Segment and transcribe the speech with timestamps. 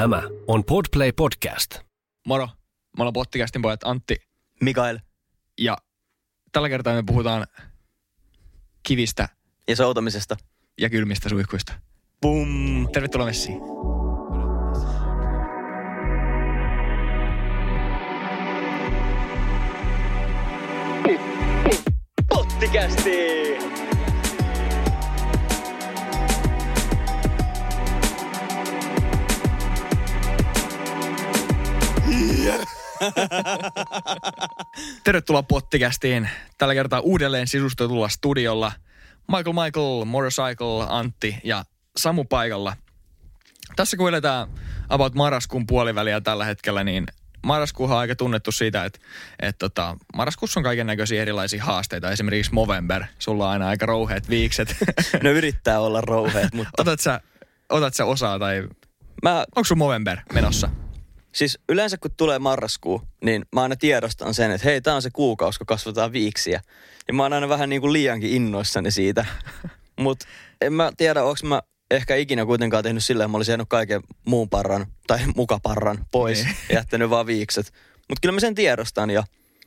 [0.00, 1.74] Tämä on Podplay Podcast.
[2.26, 4.16] Moro, me ollaan Pottikästin pojat Antti
[4.60, 4.98] Mikael.
[5.58, 5.78] ja
[6.52, 7.46] tällä kertaa me puhutaan
[8.82, 9.28] kivistä
[9.68, 10.36] Ja soutamisesta.
[10.80, 11.72] ja kylmistä suihkuista.
[12.20, 12.88] Pum.
[12.92, 13.60] Tervetuloa messiin.
[22.28, 23.79] Pottikästi!
[35.04, 36.28] Tervetuloa Pottikästiin.
[36.58, 38.72] Tällä kertaa uudelleen sisustetulla studiolla.
[39.28, 41.64] Michael Michael, Motorcycle, Antti ja
[41.96, 42.76] Samu paikalla.
[43.76, 44.48] Tässä kun eletään
[44.88, 47.06] about marraskuun puoliväliä tällä hetkellä, niin
[47.42, 48.98] marraskuuhan on aika tunnettu siitä, että,
[49.42, 52.10] että tota, marraskuussa on kaiken näköisiä erilaisia haasteita.
[52.10, 53.04] Esimerkiksi Movember.
[53.18, 54.76] Sulla on aina aika rouheet viikset.
[55.22, 57.20] No yrittää olla rouheet, mutta otat, sä,
[57.68, 58.68] otat sä osaa tai
[59.22, 60.70] mä, onko sun Movember menossa?
[61.32, 65.10] Siis yleensä kun tulee marraskuu, niin mä aina tiedostan sen, että hei, tää on se
[65.12, 66.60] kuukausi, kun kasvataan viiksiä.
[67.08, 69.26] Ja mä oon aina vähän niin kuin liiankin innoissani siitä.
[70.00, 70.26] Mutta
[70.60, 74.00] en mä tiedä, onko mä ehkä ikinä kuitenkaan tehnyt silleen, että mä olisin jäänyt kaiken
[74.26, 76.56] muun parran tai mukaparran pois Niin.
[76.68, 77.72] ja jättänyt vaan viikset.
[78.08, 79.24] Mutta kyllä mä sen tiedostan ja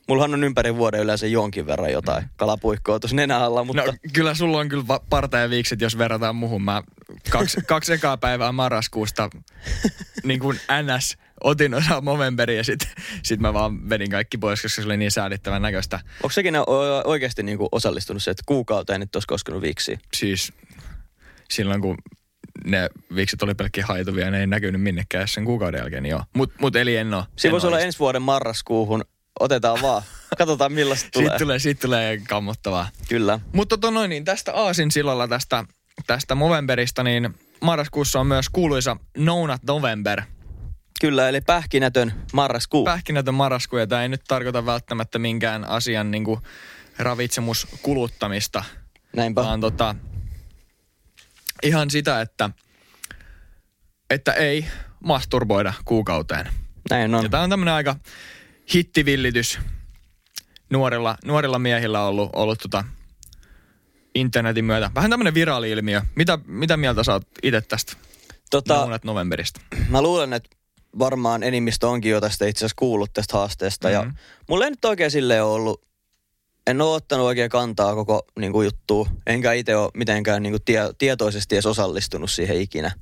[0.08, 4.34] mullahan on ympäri vuoden yleensä jonkin verran jotain kalapuikkoa tuossa nenän alla, mutta No kyllä
[4.34, 6.62] sulla on kyllä parta ja viikset, jos verrataan muhun.
[6.62, 6.82] Mä
[7.30, 9.30] kaksi, kaksi ekaa päivää marraskuusta
[10.24, 12.80] niin kuin NS otin osa Movemberia ja sit,
[13.22, 16.00] sit mä vaan vedin kaikki pois, koska se oli niin säädittävän näköistä.
[16.22, 16.54] onko sekin
[17.04, 19.98] oikeasti niinku osallistunut se, että kuukauteen nyt olisi koskenut viiksiä?
[20.14, 20.52] Siis
[21.50, 21.96] silloin kun
[22.64, 26.22] ne viikset oli pelkkiä haituvia, ne ei näkynyt minnekään sen kuukauden jälkeen, niin joo.
[26.34, 27.24] Mut, mut eli en oo.
[27.44, 29.04] En voisi olla ensi vuoden marraskuuhun.
[29.40, 30.02] Otetaan vaan.
[30.38, 31.28] Katsotaan millaista tulee.
[31.28, 32.88] Siitä tulee, siitä tulee kammottavaa.
[33.08, 33.40] Kyllä.
[33.52, 35.64] Mutta tota noin, niin tästä Aasin sillalla tästä,
[36.06, 40.22] tästä Movemberista, niin marraskuussa on myös kuuluisa No Not November.
[41.00, 42.84] Kyllä, eli pähkinätön marraskuu.
[42.84, 46.40] Pähkinätön marraskuu, ja tämä ei nyt tarkoita välttämättä minkään asian niin kuin
[46.98, 48.64] ravitsemuskuluttamista,
[49.16, 49.42] Näinpä.
[49.42, 49.94] vaan tota,
[51.62, 52.50] ihan sitä, että,
[54.10, 54.66] että ei
[55.04, 56.48] masturboida kuukauteen.
[56.90, 57.22] Näin on.
[57.22, 57.96] Ja tämä on tämmöinen aika
[58.74, 59.58] hittivillitys
[60.70, 62.84] nuorilla, nuorilla miehillä ollut, ollut tota
[64.14, 64.90] internetin myötä.
[64.94, 66.02] Vähän tämmöinen viraali-ilmiö.
[66.14, 67.96] Mitä, mitä mieltä sä oot itse tästä
[68.50, 69.60] Tota, Novemberista?
[69.88, 70.50] mä luulen, että
[70.98, 73.88] varmaan enimmistö onkin jo tästä itse asiassa kuullut tästä haasteesta.
[73.88, 74.00] Mm-hmm.
[74.02, 74.16] Ja Mhm.
[74.48, 75.82] mulla ei nyt oikein silleen ole ollut,
[76.66, 79.06] en ole ottanut oikein kantaa koko niin kuin, juttuun.
[79.26, 82.92] Enkä itse ole mitenkään niin kuin, tie, tietoisesti edes osallistunut siihen ikinä.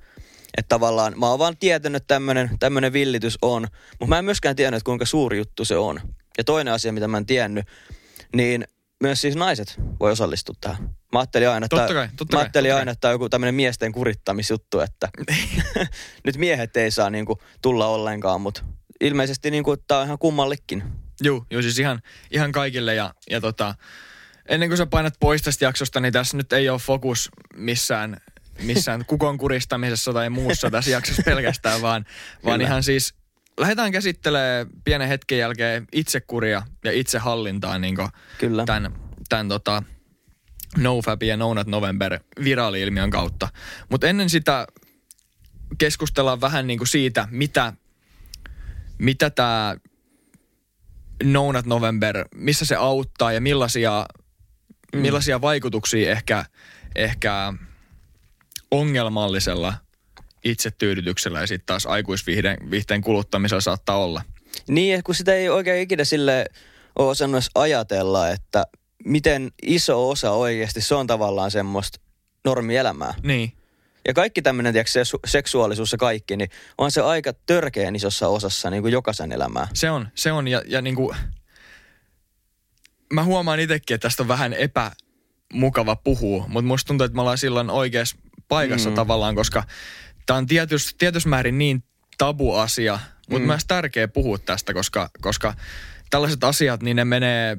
[0.56, 3.62] Että tavallaan mä oon vaan tietänyt, että tämmönen, tämmönen villitys on.
[4.00, 6.00] Mutta mä en myöskään tiennyt, kuinka suuri juttu se on.
[6.38, 7.66] Ja toinen asia, mitä mä en tiennyt,
[8.36, 8.64] niin
[9.02, 10.82] myös siis naiset voi osallistua tähän.
[11.12, 13.28] Mä ajattelin aina, että, Totta kai, totta mä kai, ajattelin totta aina, että on joku
[13.28, 15.08] tämmöinen miesten kurittamisjuttu, että
[16.24, 18.62] nyt miehet ei saa niinku tulla ollenkaan, mutta
[19.00, 20.82] ilmeisesti niinku, tämä on ihan kummallekin.
[21.22, 22.94] Juu, juu siis ihan, ihan kaikille.
[22.94, 23.74] Ja, ja tota,
[24.48, 28.16] ennen kuin sä painat pois tästä jaksosta, niin tässä nyt ei ole fokus missään,
[28.62, 32.06] missään kukon kuristamisessa tai muussa tässä jaksossa pelkästään, vaan,
[32.44, 32.68] vaan Kyllä.
[32.68, 33.14] ihan siis
[33.58, 37.96] lähdetään käsittelemään pienen hetken jälkeen itsekuria ja itsehallintaa niin
[38.38, 38.64] Kyllä.
[38.64, 38.92] tämän,
[39.28, 39.82] tämän tota,
[40.76, 43.48] NoFap ja No Not November viraali-ilmiön kautta.
[43.88, 44.66] Mutta ennen sitä
[45.78, 47.72] keskustellaan vähän niin kuin siitä, mitä,
[48.98, 49.76] mitä tämä
[51.24, 54.06] No Not November, missä se auttaa ja millaisia,
[54.94, 55.00] mm.
[55.00, 56.44] millaisia vaikutuksia ehkä,
[56.96, 57.52] ehkä
[58.70, 59.74] ongelmallisella
[60.44, 64.22] itsetyydytyksellä ja sitten taas aikuisviihteen viihteen kuluttamisella saattaa olla.
[64.68, 66.46] Niin, kun sitä ei oikein ikinä sille
[66.98, 68.66] ole osannut edes ajatella, että
[69.04, 72.00] miten iso osa oikeasti se on tavallaan semmoista
[72.44, 73.14] normielämää.
[73.22, 73.52] Niin.
[74.08, 78.28] Ja kaikki tämmöinen, tiedätkö, se su- seksuaalisuus ja kaikki, niin on se aika törkeän isossa
[78.28, 79.68] osassa niin kuin jokaisen elämää.
[79.74, 81.16] Se on, se on ja, ja niin kuin,
[83.12, 87.38] mä huomaan itsekin, että tästä on vähän epämukava puhua, mutta musta tuntuu, että me ollaan
[87.38, 88.16] silloin oikeassa
[88.48, 88.94] paikassa mm.
[88.94, 89.62] tavallaan, koska
[90.26, 91.84] tämä on tietys, tietyssä määrin niin
[92.18, 92.98] tabu asia,
[93.30, 93.46] mutta mm.
[93.46, 95.54] myös tärkeä puhua tästä, koska, koska
[96.10, 97.56] tällaiset asiat, niin ne menee,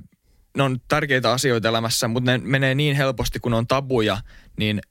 [0.58, 4.18] ne on tärkeitä asioita elämässä, mutta ne menee niin helposti, kun on tabuja,
[4.58, 4.82] niin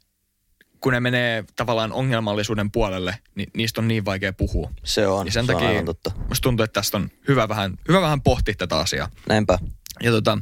[0.80, 4.70] kun ne menee tavallaan ongelmallisuuden puolelle, niin niistä on niin vaikea puhua.
[4.84, 6.10] Se on, Ja sen se on takia aivan totta.
[6.28, 9.08] musta tuntuu, että tästä on hyvä vähän, hyvä vähän pohtia tätä asiaa.
[9.28, 9.58] Näinpä.
[10.02, 10.38] Ja tota,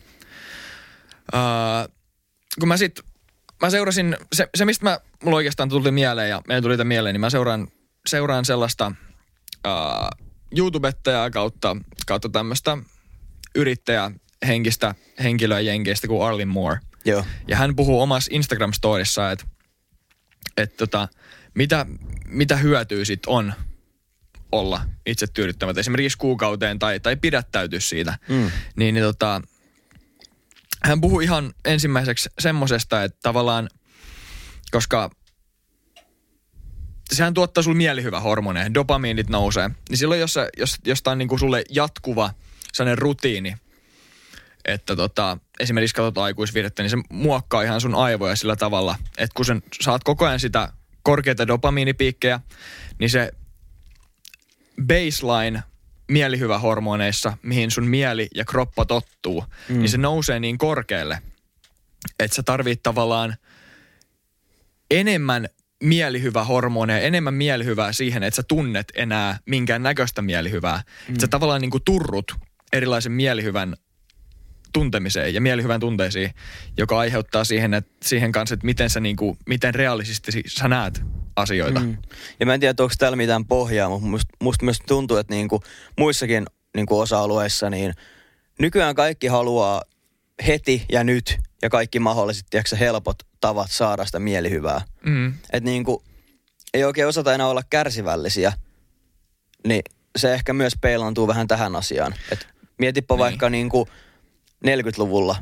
[1.32, 1.88] ää,
[2.60, 3.00] kun mä sit,
[3.62, 7.14] mä seurasin, se, se mistä mä, mulla oikeastaan tuli mieleen ja meidän tuli tämä mieleen,
[7.14, 7.68] niin mä seuraan,
[8.06, 8.92] seuraan sellaista
[9.64, 10.08] ää,
[10.56, 11.76] YouTubettajaa kautta,
[12.06, 12.78] kautta tämmöistä
[13.54, 16.78] yrittäjähenkistä henkilöä jenkeistä kuin Arlin Moore.
[17.04, 17.24] Joo.
[17.48, 19.44] Ja hän puhuu omassa Instagram-storissa, että,
[20.56, 21.08] että tota,
[21.54, 21.86] mitä,
[22.28, 23.52] mitä hyötyä sit on
[24.52, 28.50] olla itse tyydyttämättä, esimerkiksi kuukauteen tai, tai pidättäytyä siitä, Mm.
[28.76, 29.42] niin, niin tota,
[30.82, 33.68] hän puhui ihan ensimmäiseksi semmosesta, että tavallaan,
[34.70, 35.10] koska
[37.12, 41.38] sehän tuottaa sulle mielihyvä hormoneja, dopamiinit nousee, niin silloin jos, jos, jos tää on niinku
[41.38, 42.30] sulle jatkuva
[42.72, 43.56] sellainen rutiini,
[44.64, 49.44] että tota, esimerkiksi katsot aikuisviihdettä, niin se muokkaa ihan sun aivoja sillä tavalla, että kun
[49.44, 50.72] sen, saat koko ajan sitä
[51.02, 52.40] korkeita dopamiinipiikkejä,
[52.98, 53.32] niin se
[54.86, 55.62] baseline
[56.10, 59.78] mielihyvä hormoneissa, mihin sun mieli ja kroppa tottuu, mm.
[59.78, 61.22] niin se nousee niin korkealle,
[62.18, 63.36] että sä tarvit tavallaan
[64.90, 65.48] enemmän
[65.82, 70.76] mielihyvä hormoneja, enemmän mielihyvää siihen, että sä tunnet enää minkään näköistä mielihyvää.
[70.76, 71.12] Mm.
[71.12, 72.34] Että sä tavallaan niin kuin turrut
[72.72, 73.76] erilaisen mielihyvän
[74.72, 76.30] tuntemiseen ja mielihyvän tunteisiin,
[76.76, 81.02] joka aiheuttaa siihen, että, siihen kanssa, että miten, sä niin kuin, miten realistisesti sä näet
[81.40, 81.80] asioita.
[81.80, 81.96] Mm.
[82.40, 85.62] Ja mä en tiedä, onko täällä mitään pohjaa, mutta musta, musta myös tuntuu, että niinku
[85.98, 86.46] muissakin
[86.76, 87.94] niinku osa-alueissa, niin
[88.58, 89.82] nykyään kaikki haluaa
[90.46, 94.80] heti ja nyt ja kaikki mahdolliset, tiedätkö, helpot tavat saada sitä mielihyvää.
[95.06, 95.28] Mm.
[95.28, 96.02] Että niinku,
[96.74, 98.52] ei oikein osata enää olla kärsivällisiä,
[99.66, 99.82] niin
[100.18, 102.14] se ehkä myös peilantuu vähän tähän asiaan.
[102.32, 102.48] Et
[102.78, 103.18] mietipä niin.
[103.18, 103.88] vaikka niinku
[104.66, 105.36] 40-luvulla,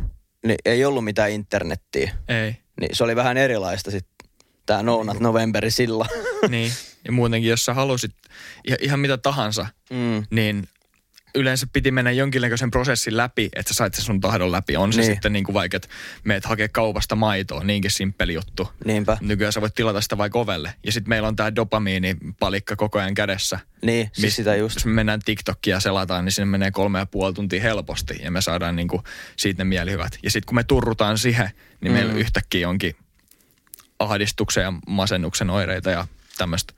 [0.46, 2.16] niin ei ollut mitään internettiä.
[2.28, 2.56] Ei.
[2.80, 4.17] Niin se oli vähän erilaista sitten
[4.68, 6.06] tämä No Nut Novemberi silla.
[6.48, 6.72] niin.
[7.04, 8.12] Ja muutenkin, jos sä halusit
[8.80, 10.24] ihan, mitä tahansa, mm.
[10.30, 10.68] niin
[11.34, 14.76] yleensä piti mennä jonkinlaisen prosessin läpi, että sä sait sen sun tahdon läpi.
[14.76, 15.12] On se Niin.
[15.12, 15.88] sitten niin kuin vaikka, että
[16.24, 18.68] meet hakea kaupasta maitoa, niinkin simppeli juttu.
[18.84, 19.18] Niinpä.
[19.20, 20.74] Nykyään sä voit tilata sitä vaikka ovelle.
[20.86, 23.58] Ja sitten meillä on tämä dopamiinipalikka koko ajan kädessä.
[23.82, 24.76] Niin, siis sitä just.
[24.76, 28.18] Jos me mennään TikTokia ja selataan, niin sinne menee kolme ja puoli tuntia helposti.
[28.22, 29.02] Ja me saadaan niinku
[29.36, 30.18] siitä ne mielihyvät.
[30.22, 31.50] Ja sitten kun me turrutaan siihen,
[31.80, 32.18] niin meillä Mm.
[32.18, 32.94] yhtäkkiä onkin
[33.98, 36.06] ahdistuksen ja masennuksen oireita ja
[36.38, 36.74] tämmöistä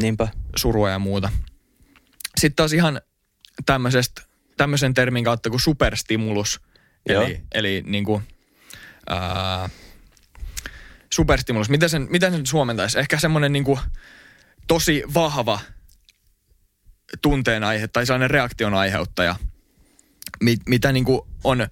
[0.00, 0.28] Niinpä.
[0.56, 1.32] surua ja muuta.
[2.38, 3.00] Sitten taas ihan
[3.66, 4.22] tämmöisestä,
[4.56, 6.60] tämmöisen termin kautta kuin superstimulus.
[7.08, 7.22] Joo.
[7.22, 8.22] Eli, eli niin kuin,
[9.08, 9.68] ää,
[11.12, 11.70] superstimulus.
[11.70, 12.98] Mitä sen, mitä sen suomentaisi?
[12.98, 13.80] Ehkä semmoinen niin kuin
[14.66, 15.60] tosi vahva
[17.22, 19.36] tunteen aihe tai sellainen reaktion aiheuttaja,
[20.40, 21.66] mit, mitä niin kuin on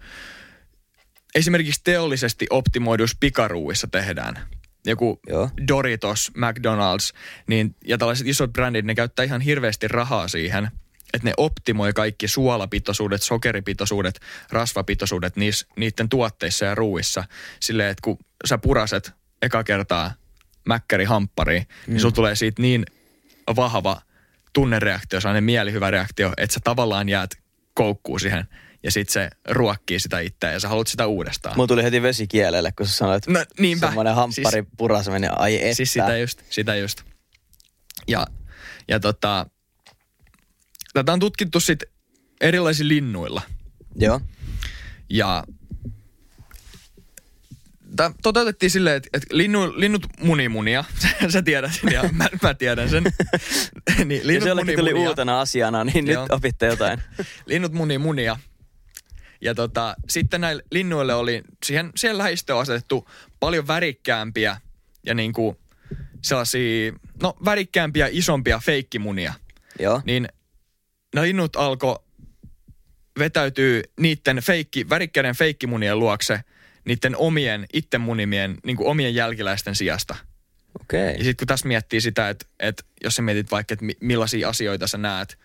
[1.35, 4.49] esimerkiksi teollisesti optimoiduissa pikaruuissa tehdään.
[4.89, 5.51] Joku Joo.
[5.69, 10.69] Doritos, McDonald's, niin, ja tällaiset isot brändit, ne käyttää ihan hirveästi rahaa siihen,
[11.15, 14.21] että ne optimoi kaikki suolapitoisuudet, sokeripitoisuudet,
[14.51, 17.25] rasvapitoisuudet niissä, niiden tuotteissa ja ruuissa.
[17.61, 19.13] Silleen, että kun sä puraset
[19.43, 20.15] eka kertaa
[20.67, 21.93] mäkkäri hamppariin, mm.
[21.93, 22.87] niin sulla tulee siitä niin
[23.57, 24.03] vahva
[24.53, 27.31] tunnereaktio, sellainen mielihyvä reaktio, että sä tavallaan jäät
[27.75, 28.45] koukkuun siihen
[28.83, 31.57] ja sit se ruokkii sitä itseä ja sä haluat sitä uudestaan.
[31.57, 33.87] Mulla tuli heti vesi kielelle, kun sä sanoit, No niinpä.
[33.87, 35.75] semmoinen hamppari Siis- siis, puraseminen, ai että.
[35.75, 37.03] Siis sitä just, sitä just.
[38.09, 38.27] Ja,
[38.89, 39.47] ja tota,
[40.93, 41.85] tätä on tutkittu sit
[42.41, 43.43] erilaisilla linnuilla.
[43.97, 44.21] Joo,
[45.11, 45.45] Ja
[47.97, 50.85] Tämä toteutettiin silleen, että, että linnu, linnut muni munia.
[51.33, 53.05] Sä tiedät sen ja mä, mä tiedän sen.
[54.05, 55.09] niin, Jos linnut jollekin tuli munia.
[55.09, 56.23] uutena asiana, niin Joo.
[56.23, 57.03] nyt opitte jotain.
[57.47, 58.37] Linnut muni munia.
[59.41, 63.09] Ja tota, sitten näille linnuille oli siihen, siihen lähistöön asetettu
[63.41, 64.57] paljon värikkäämpiä
[65.07, 65.57] ja niin kuin
[66.23, 66.93] sellaisia,
[67.23, 69.35] no värikkäämpiä, isompia feikkimunia.
[69.79, 70.29] Joo, Niin
[71.15, 71.99] ne linnut alkoi
[73.19, 76.41] vetäytyy niiden feikki, värikkäiden feikkimunien luokse
[76.85, 80.17] niiden omien, itse munimien, niin kuin omien jälkiläisten sijasta.
[80.81, 81.13] okei.
[81.13, 84.49] Ja sitten kun tässä miettii sitä, että, että jos sä mietit vaikka, että mi- millaisia
[84.49, 85.39] asioita sä näet,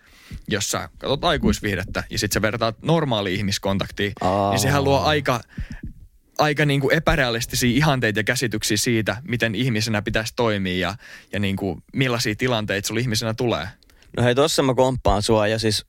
[0.48, 4.50] jos sä katsot aikuisviihdettä ja sitten sä vertaat normaali ihmiskontaktiin, Aa.
[4.50, 5.40] niin sehän luo aika,
[6.38, 10.94] aika niin kuin epärealistisia ihanteita ja käsityksiä siitä, miten ihmisenä pitäisi toimia ja,
[11.32, 13.68] ja niin kuin millaisia tilanteita sulla ihmisenä tulee.
[14.16, 15.86] No hei, tossa mä komppaan sua ja siis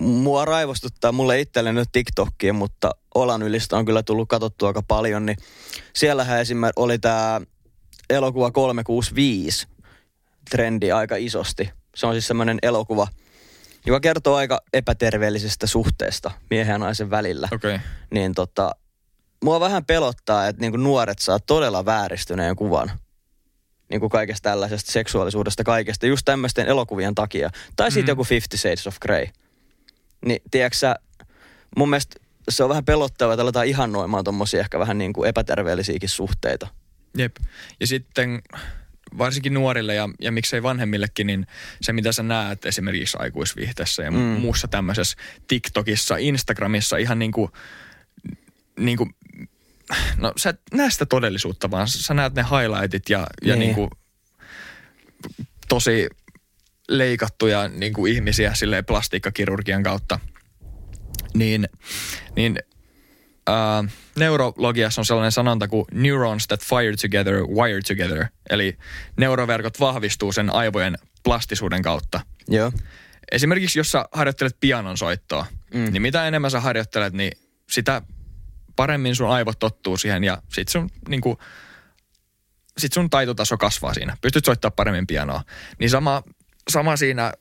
[0.00, 5.26] mua raivostuttaa mulle itselle nyt TikTokia, mutta Olan ylistä on kyllä tullut katsottua aika paljon,
[5.26, 5.36] niin
[5.92, 7.40] siellähän esimerkiksi oli tämä
[8.10, 9.66] elokuva 365
[10.50, 11.70] trendi aika isosti.
[11.94, 13.06] Se on siis semmoinen elokuva,
[13.86, 17.48] joka kertoo aika epäterveellisestä suhteesta miehen ja naisen välillä.
[17.52, 17.74] Okei.
[17.74, 17.86] Okay.
[18.10, 18.76] Niin tota,
[19.44, 22.90] mua vähän pelottaa, että niinku nuoret saa todella vääristyneen kuvan
[23.90, 27.50] niin kuin kaikesta tällaisesta seksuaalisuudesta, kaikesta, just tämmöisten elokuvien takia.
[27.76, 28.12] Tai sitten Mm.
[28.12, 29.26] joku Fifty Shades of Grey.
[30.24, 30.94] Niin, tiedätkö
[31.76, 32.16] mun mielestä
[32.48, 36.68] se on vähän pelottavaa, että aletaan ihannoimaan tommosia ehkä vähän niin kuin epäterveellisiäkin suhteita.
[37.18, 37.36] Jep.
[37.80, 38.42] Ja sitten
[39.18, 41.46] varsinkin nuorille ja, ja miksei vanhemmillekin, niin
[41.80, 44.16] se mitä sä näet esimerkiksi aikuisviihteessä ja mm.
[44.18, 45.16] Muussa tämmöisessä
[45.48, 47.48] TikTokissa, Instagramissa ihan niin kuin,
[48.78, 49.14] niin kuin
[50.16, 53.58] no sä et näe sitä todellisuutta, vaan sä näet ne highlightit ja, ja Niin.
[53.60, 53.90] niin kuin
[55.68, 56.08] tosi
[56.88, 60.20] leikattuja niin kuin ihmisiä silleen plastiikkakirurgian kautta,
[61.34, 61.68] niin,
[62.36, 62.58] niin
[63.50, 68.26] uh, neurologiassa on sellainen sanonta kuin neurons that fire together, wire together.
[68.50, 68.78] Eli
[69.16, 72.20] neuroverkot vahvistuu sen aivojen plastisuuden kautta.
[72.48, 72.72] Joo.
[73.32, 75.92] Esimerkiksi jos sä harjoittelet pianon soittoa, mm.
[75.92, 77.32] niin mitä enemmän sä harjoittelet, niin
[77.70, 78.02] sitä
[78.76, 81.36] paremmin sun aivot tottuu siihen ja sit sun, niin kuin,
[82.78, 84.16] sit sun taitotaso kasvaa siinä.
[84.20, 85.42] Pystyt soittamaan paremmin pianoa.
[85.78, 86.22] Niin sama,
[86.70, 87.32] sama siinä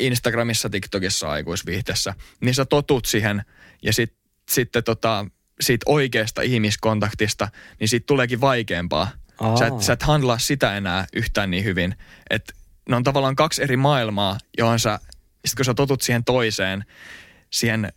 [0.00, 3.44] Instagramissa, TikTokissa, aikuisviihteessä, niin sä totut siihen
[3.82, 4.14] ja sit,
[4.52, 5.26] sitten tota,
[5.60, 7.48] siitä oikeasta ihmiskontaktista,
[7.80, 9.10] niin siitä tuleekin vaikeampaa.
[9.58, 11.94] Sä et, sä et handlaa sitä enää yhtään niin hyvin.
[12.30, 12.52] Että
[12.88, 14.98] ne on tavallaan kaksi eri maailmaa, johon sä,
[15.44, 16.84] sit kun sä totut siihen toiseen,
[17.50, 17.92] siihen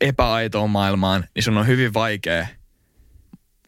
[0.00, 2.46] epäaitoon maailmaan, niin sun on hyvin vaikea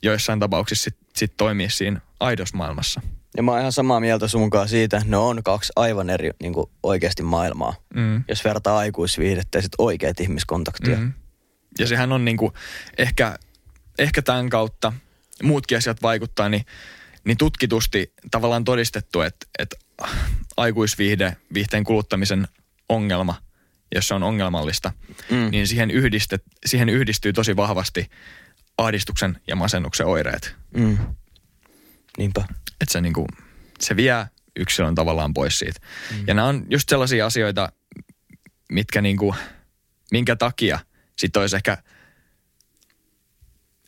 [0.03, 3.01] joissain tapauksissa sit, sit toimia siinä aidosmaailmassa.
[3.37, 6.31] Ja mä oon ihan samaa mieltä sun kanssa siitä, että ne on kaksi aivan eri
[6.43, 7.75] niin kuin oikeasti maailmaa.
[7.95, 8.25] Mm.
[8.29, 10.97] Jos vertaa aikuisviihdettä ja sit oikeat ihmiskontaktia.
[10.97, 11.13] Mm.
[11.79, 12.53] Ja sehän on niin kuin
[12.99, 13.39] ehkä,
[13.99, 14.93] ehkä tämän kautta,
[15.43, 16.67] muutkin asiat vaikuttaa, niin,
[17.25, 19.77] niin tutkitusti tavallaan todistettu, että, että
[20.57, 22.49] aikuisviihde, viihteen kuluttamisen
[22.89, 23.43] ongelma,
[23.95, 24.93] jos se on ongelmallista,
[25.31, 25.51] mm.
[25.51, 28.11] niin siihen, yhdistet, siihen yhdistyy tosi vahvasti
[28.79, 30.55] ahdistuksen ja masennuksen oireet.
[30.77, 30.99] Mm.
[32.19, 32.45] Niinpä.
[32.81, 33.27] Että se, niinku,
[33.81, 34.27] se vie
[34.57, 35.81] yksilön tavallaan pois siitä.
[36.11, 36.25] Mm.
[36.27, 37.73] Ja nämä on just sellaisia asioita,
[38.73, 39.35] mitkä niinku,
[40.11, 40.79] minkä takia
[41.17, 41.79] sitten olisi ehkä,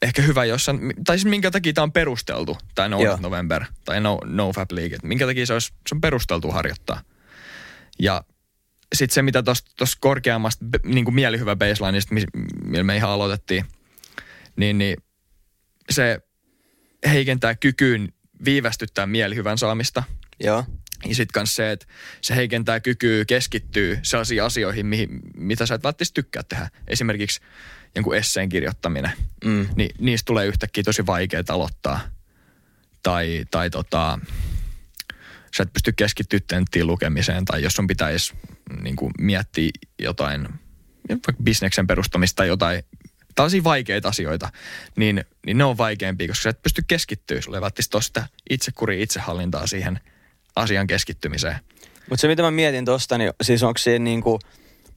[0.03, 3.19] ehkä hyvä jossain, tai siis minkä takia tämä on perusteltu, tämä No Joo.
[3.21, 4.99] November tai No, no Fab League.
[5.03, 7.03] Minkä takia se, olisi, se on perusteltu harjoittaa.
[7.99, 8.25] Ja
[8.95, 12.15] sitten se, mitä tuossa korkeammasta niin kuin mielihyvä baselineista,
[12.65, 13.65] millä me ihan aloitettiin,
[14.57, 14.97] niin, niin
[15.91, 16.21] se
[17.09, 18.13] heikentää kykyyn
[18.45, 20.03] viivästyttää mielihyvän saamista.
[20.41, 20.65] Joo.
[21.09, 21.87] Ja sitten myös se, että
[22.21, 26.69] se heikentää kykyä keskittyä sellaisiin asioihin, mihin, mitä sä et välttämättä tykkää tehdä.
[26.89, 27.41] Esimerkiksi
[27.95, 29.13] jonkun esseen kirjoittaminen.
[29.45, 29.67] Mm.
[29.77, 32.01] Niin niistä tulee yhtäkkiä tosi vaikea aloittaa.
[33.03, 34.19] Tai, tai tota,
[35.57, 37.45] sä et pysty keskittyä tenttiin lukemiseen.
[37.45, 38.35] Tai jos sun pitäisi
[38.83, 40.49] niin kuin, miettiä jotain,
[41.09, 42.83] vaikka bisneksen perustamista tai jotain
[43.35, 44.53] tällaisia vaikeita asioita,
[44.97, 47.41] niin, niin ne on vaikeampia, koska sä et pysty keskittyä.
[47.41, 50.01] Sulle välttämättä tuosta itsekuria, itsehallintaa siihen
[50.57, 51.57] asian keskittymiseen.
[52.11, 54.41] Mutta se, mitä mä mietin tuosta, niin siis onko siinä niin kuin,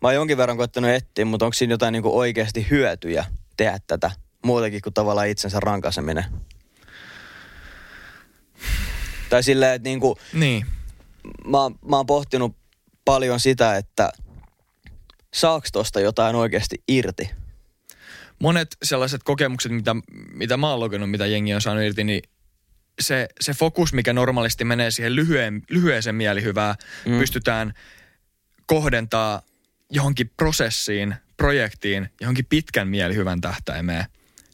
[0.01, 3.25] mä oon jonkin verran koettanut etsiä, mutta onko siinä jotain niin kuin oikeasti hyötyjä
[3.57, 4.11] tehdä tätä,
[4.45, 6.25] muutakin kuin tavallaan itsensä rankaseminen?
[9.29, 10.65] Tai silleen, että niin kuin, niin.
[11.45, 11.57] Mä,
[11.89, 12.55] mä oon pohtinut
[13.05, 14.11] paljon sitä, että
[15.33, 17.29] saaks tosta jotain oikeasti irti?
[18.39, 19.95] monet sellaiset kokemukset, mitä,
[20.33, 22.21] mitä mä oon lukenut, mitä jengi on saanut irti, niin
[22.99, 26.75] se, se fokus, mikä normaalisti menee siihen lyhyen, lyhyeseen mielihyvään,
[27.05, 27.19] mm.
[27.19, 27.73] pystytään
[28.65, 29.41] kohdentaa
[29.89, 34.05] johonkin prosessiin, projektiin, johonkin pitkän mielihyvän tähtäimeen.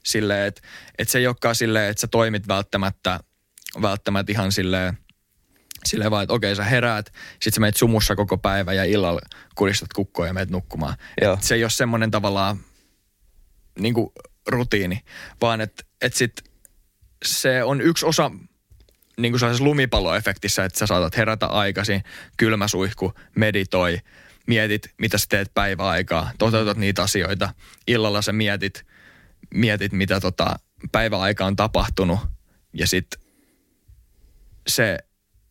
[0.04, 0.62] Silleen, että
[0.98, 3.20] et se ei olekaan silleen, että sä toimit välttämättä,
[3.82, 4.98] välttämättä ihan silleen,
[5.86, 9.22] silleen vaan, että okei sä heräät, sit sä meet sumussa koko päivä ja illalla
[9.56, 10.96] kuristat kukkoa ja meet nukkumaan.
[11.40, 12.60] Se ei ole semmoinen tavallaan
[13.80, 14.10] niin kuin
[14.48, 15.00] rutiini,
[15.42, 16.44] vaan että et sit
[17.26, 18.32] se on yksi osa
[19.18, 22.04] niin kuin sellaisessa lumipalloefektissä, että sä saatat herätä aikaisin,
[22.38, 24.00] kylmä suihku, meditoi,
[24.48, 27.54] mietit, mitä sä teet päiväaikaa, toteutat niitä asioita.
[27.88, 28.86] Illalla sä mietit,
[29.54, 30.56] mietit mitä tota
[30.92, 32.20] päiväaika on tapahtunut
[32.74, 33.22] ja sitten
[34.68, 34.98] se,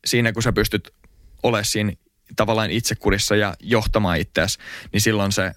[0.07, 0.95] siinä kun sä pystyt
[1.43, 1.93] olemaan siinä
[2.37, 4.59] tavallaan itsekurissa ja johtamaan itseäsi,
[4.93, 5.53] niin silloin se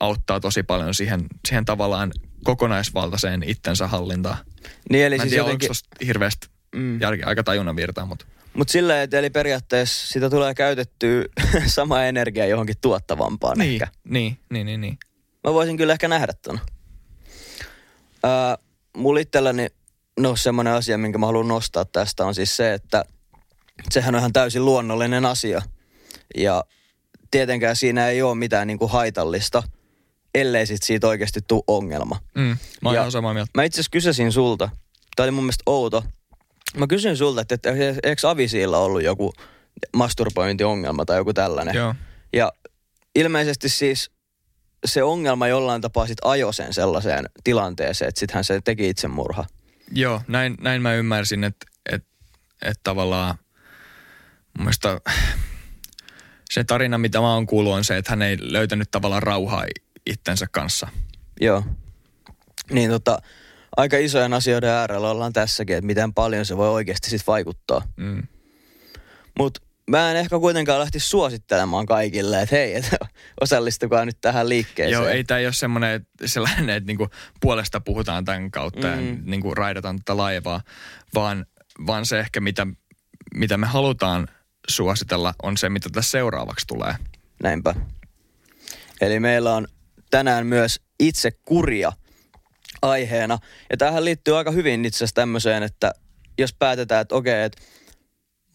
[0.00, 2.12] auttaa tosi paljon siihen, siihen tavallaan
[2.44, 4.36] kokonaisvaltaiseen itsensä hallintaan.
[4.90, 5.70] Niin, eli Mä en siis tiedä, jotenkin...
[5.70, 7.00] onko hirveästi mm.
[7.00, 8.26] järkeä, aika tajunnan virtaa, mutta...
[8.54, 11.24] Mutta silleen, että eli periaatteessa sitä tulee käytettyä
[11.66, 13.88] sama energia johonkin tuottavampaan niin, ehkä.
[14.04, 14.98] Niin, niin, niin, niin.
[15.44, 16.60] Mä voisin kyllä ehkä nähdä ton.
[18.24, 18.64] Äh,
[18.96, 19.66] mulla itselläni,
[20.20, 23.04] no semmoinen asia, minkä mä haluan nostaa tästä on siis se, että
[23.90, 25.62] sehän on ihan täysin luonnollinen asia.
[26.36, 26.64] Ja
[27.30, 29.62] tietenkään siinä ei ole mitään niin kuin haitallista,
[30.34, 32.20] ellei sit siitä oikeasti tule ongelma.
[32.34, 33.50] Mm, mä oon samaa mieltä.
[33.54, 34.68] Mä itse asiassa kysäsin sulta,
[35.16, 36.04] tämä oli mun mielestä outo.
[36.76, 37.70] Mä kysyin sulta, että, että
[38.02, 39.32] eikö Avisiilla ollut joku
[39.96, 41.74] masturbointiongelma tai joku tällainen.
[41.74, 41.94] Joo.
[42.32, 42.52] Ja
[43.14, 44.10] ilmeisesti siis
[44.84, 49.44] se ongelma jollain tapaa sit ajoi sen sellaiseen tilanteeseen, että sittenhän se teki itsemurha.
[49.92, 52.08] Joo, näin, näin mä ymmärsin, että, että,
[52.62, 53.34] että tavallaan
[54.58, 55.00] mun mielestä
[56.50, 59.64] se tarina, mitä mä oon kuullut, on se, että hän ei löytänyt tavallaan rauhaa
[60.06, 60.88] itsensä kanssa.
[61.40, 61.64] Joo.
[62.70, 63.18] Niin tota,
[63.76, 67.82] aika isojen asioiden äärellä ollaan tässäkin, että miten paljon se voi oikeasti sitten vaikuttaa.
[67.96, 68.22] Mm.
[69.38, 72.96] Mutta mä en ehkä kuitenkaan lähti suosittelemaan kaikille, että hei, että
[73.40, 74.92] osallistukaa nyt tähän liikkeeseen.
[74.92, 77.08] Joo, ei tämä ole semmoinen sellainen, että niinku
[77.40, 79.08] puolesta puhutaan tämän kautta mm.
[79.08, 80.60] ja niinku raidataan tätä laivaa,
[81.14, 81.46] vaan,
[81.86, 82.66] vaan se ehkä mitä,
[83.34, 84.28] mitä me halutaan
[84.68, 86.94] suositella on se, mitä tässä seuraavaksi tulee.
[87.42, 87.74] Näinpä.
[89.00, 89.68] Eli meillä on
[90.10, 91.92] tänään myös itse kuria
[92.82, 93.38] aiheena.
[93.70, 95.92] Ja tähän liittyy aika hyvin itse asiassa tämmöiseen, että
[96.38, 97.62] jos päätetään, että okei, että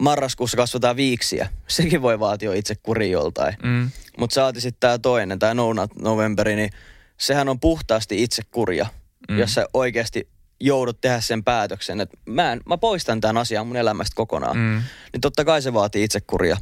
[0.01, 3.57] marraskuussa kasvataan viiksiä, sekin voi vaatia itse kuri joltain.
[3.63, 3.91] Mm.
[4.17, 6.69] Mutta saati sitten tämä toinen, tämä No Novemberi, niin
[7.17, 8.87] sehän on puhtaasti itse kuria,
[9.29, 9.37] mm.
[9.37, 10.29] jos sä oikeasti
[10.59, 14.57] joudut tehdä sen päätöksen, että mä, en, mä poistan tämän asian mun elämästä kokonaan.
[14.57, 14.81] Mm.
[15.13, 16.57] Niin totta kai se vaatii kuria.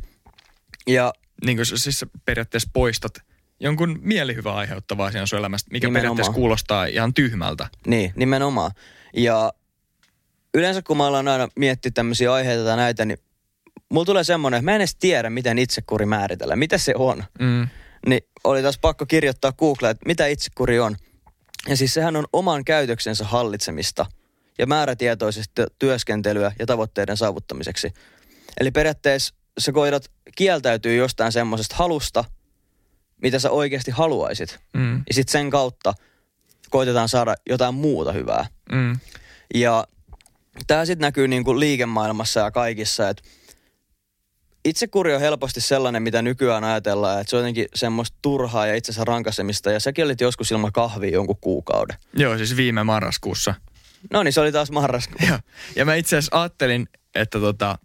[0.88, 1.14] Ja
[1.46, 3.14] niin kuin siis periaatteessa poistat
[3.60, 6.02] jonkun mielihyvä aiheuttavaa asian sun elämästä, mikä nimenomaan.
[6.02, 7.68] periaatteessa kuulostaa ihan tyhmältä.
[7.88, 8.72] Niin, nimenomaan.
[9.14, 9.54] Ja
[10.54, 13.18] yleensä kun mä ollaan aina miettinyt tämmöisiä aiheita tai näitä, niin
[13.90, 17.24] mulla tulee semmoinen, että mä en edes tiedä, miten itsekuri määritellään, mitä se on.
[17.40, 17.68] Mm.
[18.08, 20.96] Niin oli taas pakko kirjoittaa Googleen, että mitä itsekuri on.
[21.68, 24.06] Ja siis sehän on oman käytöksensä hallitsemista
[24.58, 27.94] ja määrätietoisesti työskentelyä ja tavoitteiden saavuttamiseksi.
[28.60, 32.24] Eli periaatteessa sä koidat kieltäytyy jostain semmoisesta halusta,
[33.22, 34.60] mitä sä oikeasti haluaisit.
[34.74, 35.04] Mm.
[35.08, 35.94] Ja sitten sen kautta
[36.70, 38.46] koitetaan saada jotain muuta hyvää.
[38.72, 39.00] Mm.
[39.54, 39.88] Ja
[40.68, 43.24] tämä sitten näkyy niinku liikemaailmassa ja kaikissa, että
[44.66, 49.06] itsekuri on helposti sellainen, mitä nykyään ajatellaan, että se on jotenkin semmoista turhaa ja itsensä
[49.06, 49.72] rankasemista.
[49.72, 51.98] Ja säkin olit joskus ilman kahvia jonkun kuukauden.
[52.14, 53.54] Joo, siis viime marraskuussa.
[54.14, 55.18] No niin, se oli taas marraskuu.
[55.30, 55.40] Joo.
[55.76, 57.78] Ja mä itse asiassa ajattelin, että tota,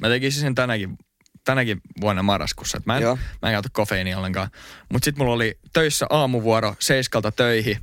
[0.00, 0.98] mä tekisin sen tänäkin,
[1.44, 2.78] tänäkin vuonna marraskuussa.
[2.78, 3.18] Että mä en, Joo.
[3.42, 4.50] mä en käytä kofeiinia ollenkaan.
[4.92, 7.78] Mutta sitten mulla oli töissä aamuvuoro seiskalta töihin.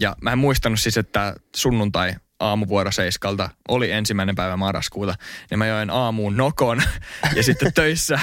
[0.00, 5.14] Ja mä en muistanut siis, että sunnuntai aamuvuoro seiskalta oli ensimmäinen päivä marraskuuta,
[5.50, 6.82] niin mä join aamuun nokon
[7.36, 8.20] ja sitten töissä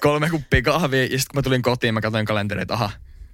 [0.00, 2.90] kolme kuppia kahvia ja sitten kun mä tulin kotiin, mä katsoin kalenteria, että aha,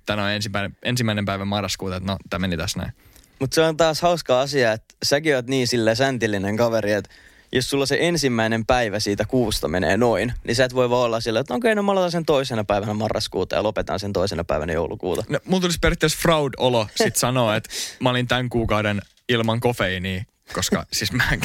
[0.07, 2.93] tänään on ensimmäinen, ensimmäinen päivä marraskuuta, että no, tämä meni tässä näin.
[3.39, 7.11] Mutta se on taas hauska asia, että säkin oot niin sille säntillinen kaveri, että
[7.53, 11.21] jos sulla se ensimmäinen päivä siitä kuusta menee noin, niin sä et voi vaan olla
[11.21, 14.73] sillä, että okei, no mä aloitan sen toisena päivänä marraskuuta ja lopetan sen toisena päivänä
[14.73, 15.25] joulukuuta.
[15.29, 20.87] No, mulla tulisi periaatteessa fraud-olo sit sanoa, että mä olin tämän kuukauden ilman kofeiiniä, koska
[20.93, 21.41] siis mä en,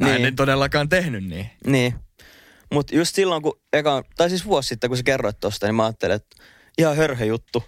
[0.00, 0.36] mä en niin.
[0.36, 1.50] todellakaan tehnyt niin.
[1.66, 1.94] Niin.
[2.72, 5.84] Mutta just silloin, kun eka, tai siis vuosi sitten, kun sä kerroit tosta, niin mä
[5.84, 6.36] ajattelin, että
[6.78, 7.64] ihan hörhö juttu.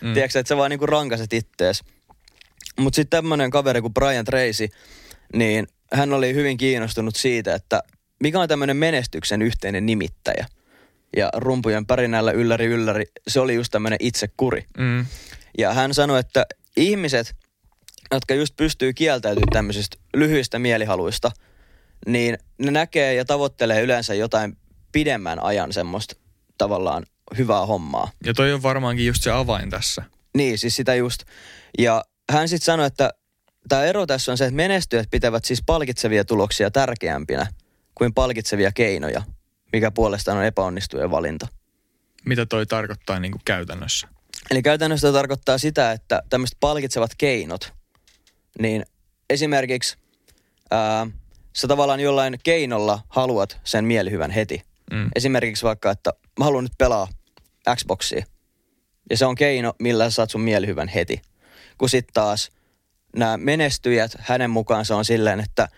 [0.00, 0.12] Mm.
[0.14, 1.84] Tiedätkö, että sä vaan niinku rankaset ittees.
[2.78, 4.68] Mutta sitten tämmöinen kaveri kuin Brian Tracy,
[5.34, 7.82] niin hän oli hyvin kiinnostunut siitä, että
[8.20, 10.46] mikä on tämmöinen menestyksen yhteinen nimittäjä.
[11.16, 14.66] Ja rumpujen pärinällä ylläri ylläri, se oli just tämmöinen itsekuri.
[14.78, 15.06] Mm.
[15.58, 17.34] Ja hän sanoi, että ihmiset,
[18.10, 21.30] jotka just pystyy kieltäytymään tämmöisistä lyhyistä mielihaluista,
[22.06, 24.56] niin ne näkee ja tavoittelee yleensä jotain
[24.92, 26.14] pidemmän ajan semmoista
[26.58, 27.06] tavallaan
[27.38, 28.10] hyvää hommaa.
[28.26, 30.02] Ja toi on varmaankin just se avain tässä.
[30.36, 31.22] Niin, siis sitä just.
[31.78, 33.10] Ja hän sitten sanoi, että
[33.68, 37.46] tämä ero tässä on se, että menestyjät pitävät siis palkitsevia tuloksia tärkeämpinä
[37.94, 39.22] kuin palkitsevia keinoja,
[39.72, 41.48] mikä puolestaan on epäonnistujen valinta.
[42.26, 44.08] Mitä toi tarkoittaa niin kuin käytännössä?
[44.50, 47.72] Eli käytännössä tarkoittaa sitä, että tämmöiset palkitsevat keinot,
[48.58, 48.84] niin
[49.30, 49.96] esimerkiksi
[50.70, 51.06] ää,
[51.52, 54.62] sä tavallaan jollain keinolla haluat sen mielihyvän heti.
[54.90, 55.10] Mm.
[55.16, 57.08] Esimerkiksi vaikka, että mä haluan nyt pelaa
[57.76, 58.24] Xboxia.
[59.10, 61.22] Ja se on keino, millä sä saat sun mielihyvän heti.
[61.78, 62.50] Kun sitten taas–
[63.16, 65.68] nämä menestyjät, hänen mukaan se on silleen, että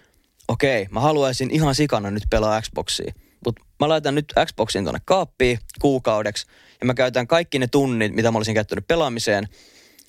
[0.49, 3.15] okei, mä haluaisin ihan sikana nyt pelaa Xboxia.
[3.45, 6.47] Mutta mä laitan nyt Xboxin tuonne kaappiin kuukaudeksi
[6.81, 9.49] ja mä käytän kaikki ne tunnit, mitä mä olisin käyttänyt pelaamiseen,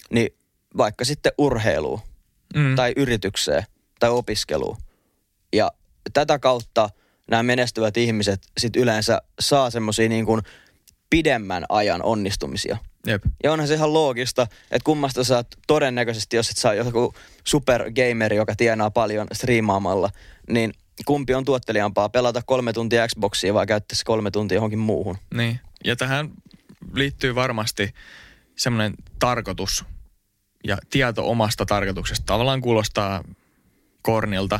[0.10, 0.30] niin
[0.78, 2.00] vaikka sitten urheiluun
[2.56, 2.76] mm.
[2.76, 3.64] tai yritykseen
[4.00, 4.78] tai opiskeluun.
[5.54, 5.72] Ja
[6.14, 6.90] tätä kautta
[7.32, 10.42] nämä menestyvät ihmiset sit yleensä saa semmoisia niin kuin
[11.10, 12.78] pidemmän ajan onnistumisia.
[13.06, 13.24] Jep.
[13.44, 14.42] Ja onhan se ihan loogista,
[14.72, 17.14] että kummasta saat todennäköisesti, jos et saa joku
[17.44, 20.10] supergameri, joka tienaa paljon striimaamalla,
[20.50, 20.74] niin
[21.06, 25.18] kumpi on tuottelijampaa, pelata kolme tuntia Xboxia vai käyttää se kolme tuntia johonkin muuhun?
[25.34, 26.32] Niin, ja tähän
[26.94, 27.94] liittyy varmasti
[28.56, 29.86] semmoinen tarkoitus
[30.64, 32.26] ja tieto omasta tarkoituksesta.
[32.26, 33.24] Tavallaan kuulostaa
[34.02, 34.60] kornilta,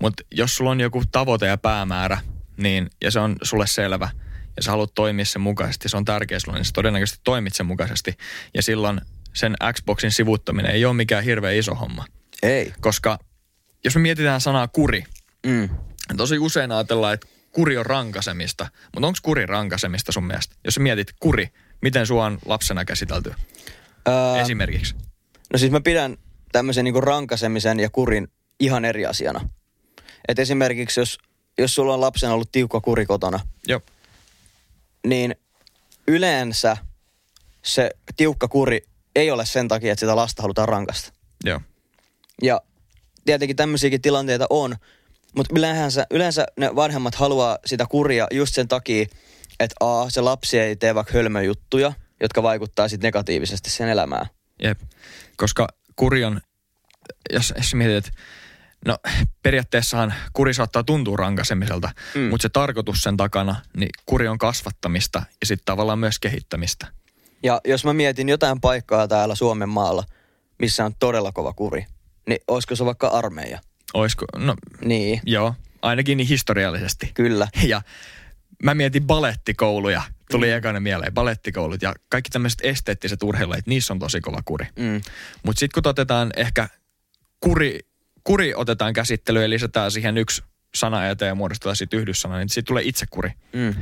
[0.00, 2.18] mutta jos sulla on joku tavoite ja päämäärä,
[2.56, 4.10] niin, ja se on sulle selvä–
[4.56, 7.66] ja sä haluat toimia sen mukaisesti, se on tärkeä sulle, niin sä todennäköisesti toimit sen
[7.66, 8.16] mukaisesti.
[8.54, 9.00] Ja silloin
[9.34, 12.04] sen Xboxin sivuttaminen ei ole mikään hirveän iso homma.
[12.42, 12.72] Ei.
[12.80, 13.18] Koska
[13.84, 15.04] jos me mietitään sanaa kuri,
[15.46, 15.68] mm.
[16.16, 18.68] tosi usein ajatellaan, että kuri on rankasemista.
[18.94, 20.56] Mutta onko kuri rankasemista sun mielestä?
[20.64, 21.48] Jos sä mietit kuri,
[21.82, 23.34] miten sua on lapsena käsitelty?
[24.08, 24.94] Öö, Esimerkiksi.
[25.52, 26.16] No siis mä pidän
[26.52, 28.28] tämmöisen niinku rankasemisen ja kurin
[28.60, 29.48] ihan eri asiana.
[30.28, 31.18] Et esimerkiksi jos,
[31.58, 33.80] jos sulla on lapsena ollut tiukka kuri kotona, Joo
[35.08, 35.34] niin
[36.08, 36.76] yleensä
[37.62, 38.82] se tiukka kuri
[39.16, 41.12] ei ole sen takia, että sitä lasta halutaan rankasta.
[41.44, 41.60] Joo.
[42.42, 42.60] Ja
[43.24, 44.76] tietenkin tämmöisiäkin tilanteita on,
[45.36, 49.06] mutta yleensä, yleensä ne vanhemmat haluaa sitä kuria just sen takia,
[49.60, 54.26] että a, se lapsi ei tee vaikka hölmöjuttuja, jotka vaikuttaa sitten negatiivisesti sen elämään.
[54.62, 54.80] Jep.
[55.36, 56.40] Koska kuri on,
[57.32, 58.20] jos, jos mietit, että
[58.86, 58.98] no
[59.42, 62.20] periaatteessahan kuri saattaa tuntua rankasemiselta, mm.
[62.20, 66.86] mutta se tarkoitus sen takana, niin kuri on kasvattamista ja sitten tavallaan myös kehittämistä.
[67.42, 70.04] Ja jos mä mietin jotain paikkaa täällä Suomen maalla,
[70.58, 71.86] missä on todella kova kuri,
[72.28, 73.60] niin olisiko se vaikka armeija?
[73.94, 77.10] Oisko, no Niin, joo, ainakin niin historiallisesti.
[77.14, 77.48] kyllä.
[77.68, 77.82] Ja
[78.62, 80.52] mä mietin balettikouluja, tuli mm.
[80.52, 84.66] ekana mieleen, balettikoulut ja kaikki tämmöiset esteettiset urheilulajit, niissä on tosi kova kuri.
[84.78, 85.00] Mm.
[85.42, 86.68] Mutta sitten kun otetaan ehkä
[87.40, 87.80] kuri,
[88.26, 90.42] kuri otetaan käsittelyyn ja lisätään siihen yksi
[90.74, 93.30] sana eteen ja muodostetaan siitä yhdyssana, niin siitä tulee itsekuri.
[93.52, 93.74] Mm.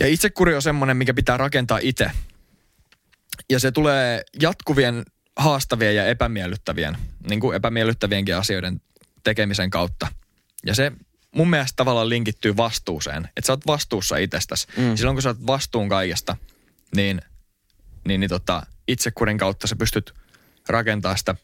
[0.00, 2.10] Ja itsekuri on semmoinen, mikä pitää rakentaa itse.
[3.50, 5.02] Ja se tulee jatkuvien
[5.36, 6.96] haastavien ja epämiellyttävien,
[7.28, 8.80] niin kuin epämiellyttävienkin asioiden
[9.24, 10.08] tekemisen kautta.
[10.66, 10.92] Ja se
[11.34, 13.24] mun mielestä tavallaan linkittyy vastuuseen.
[13.24, 14.66] Että sä oot vastuussa itsestäsi.
[14.76, 14.96] Mm.
[14.96, 16.36] Silloin kun sä oot vastuun kaikesta,
[16.96, 17.22] niin,
[18.08, 20.14] niin, niin tota, itsekurin kautta sä pystyt
[20.68, 21.34] rakentamaan sitä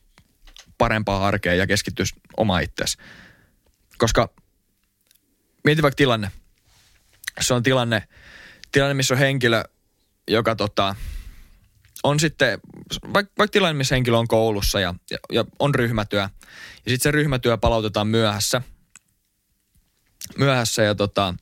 [0.79, 2.99] parempaa arkea ja keskittyä oma itseesi.
[3.99, 4.31] Koska
[5.65, 6.31] mieti vaikka tilanne.
[7.41, 8.09] Se on tilanne,
[8.73, 9.65] tilanne missä on henkilö,
[10.29, 10.95] joka tota,
[12.03, 12.61] on sitten,
[13.15, 16.29] vaikka, vaikka tilanne, missä henkilö on koulussa ja, ja, ja on ryhmätyö, ja
[16.89, 18.63] sitten se ryhmätyö palautetaan myöhässä,
[20.39, 21.35] myöhässä ja tota,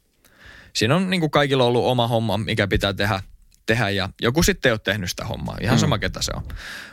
[0.72, 3.22] siinä on niin kuin kaikilla ollut oma homma, mikä pitää tehdä,
[3.67, 6.43] tehdä ja joku sitten ei ole tehnyt sitä hommaa, ihan sama ketä se on.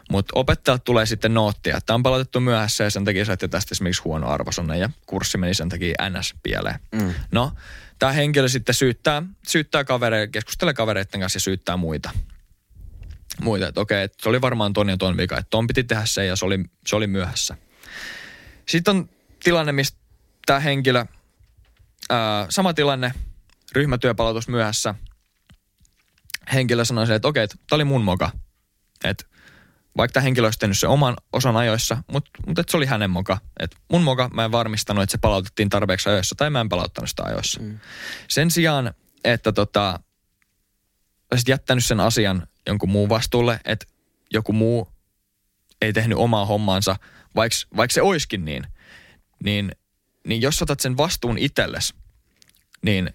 [0.10, 4.02] Mutta opettajat tulee sitten noottia, että on palautettu myöhässä ja sen takia saitte tästä esimerkiksi
[4.04, 6.80] huono arvosana ja kurssi meni sen takia NS pieleen.
[6.92, 7.14] Mm.
[7.32, 7.52] No,
[8.00, 12.10] tämä henkilö sitten syyttää, syyttää kavereita, keskustelee kavereiden kanssa ja syyttää muita.
[13.42, 16.06] Muita, että okei, että se oli varmaan ton ja ton vika, että ton piti tehdä
[16.06, 17.58] se ja se oli, se oli myöhässä.
[18.68, 19.10] Sitten on
[19.44, 19.96] tilanne, missä
[20.46, 21.06] tämä henkilö,
[22.10, 23.14] ää, sama tilanne,
[23.76, 24.96] ryhmätyöpalautus myöhässä.
[26.54, 28.32] Henkilö sanoi se, että okei, että tämä oli mun moka.
[29.04, 29.26] Että
[29.98, 33.38] vaikka tämä henkilö olisi tehnyt sen oman osan ajoissa, mutta, että se oli hänen moka.
[33.60, 37.10] Että mun moka, mä en varmistanut, että se palautettiin tarpeeksi ajoissa, tai mä en palauttanut
[37.10, 37.62] sitä ajoissa.
[37.62, 37.80] Mm.
[38.28, 40.00] Sen sijaan, että tota,
[41.32, 43.86] olisit jättänyt sen asian jonkun muun vastuulle, että
[44.34, 44.88] joku muu
[45.82, 46.96] ei tehnyt omaa hommaansa,
[47.36, 48.68] vaikka, vaikka se oiskin niin,
[49.44, 49.72] niin,
[50.28, 51.94] niin jos otat sen vastuun itsellesi,
[52.82, 53.10] niin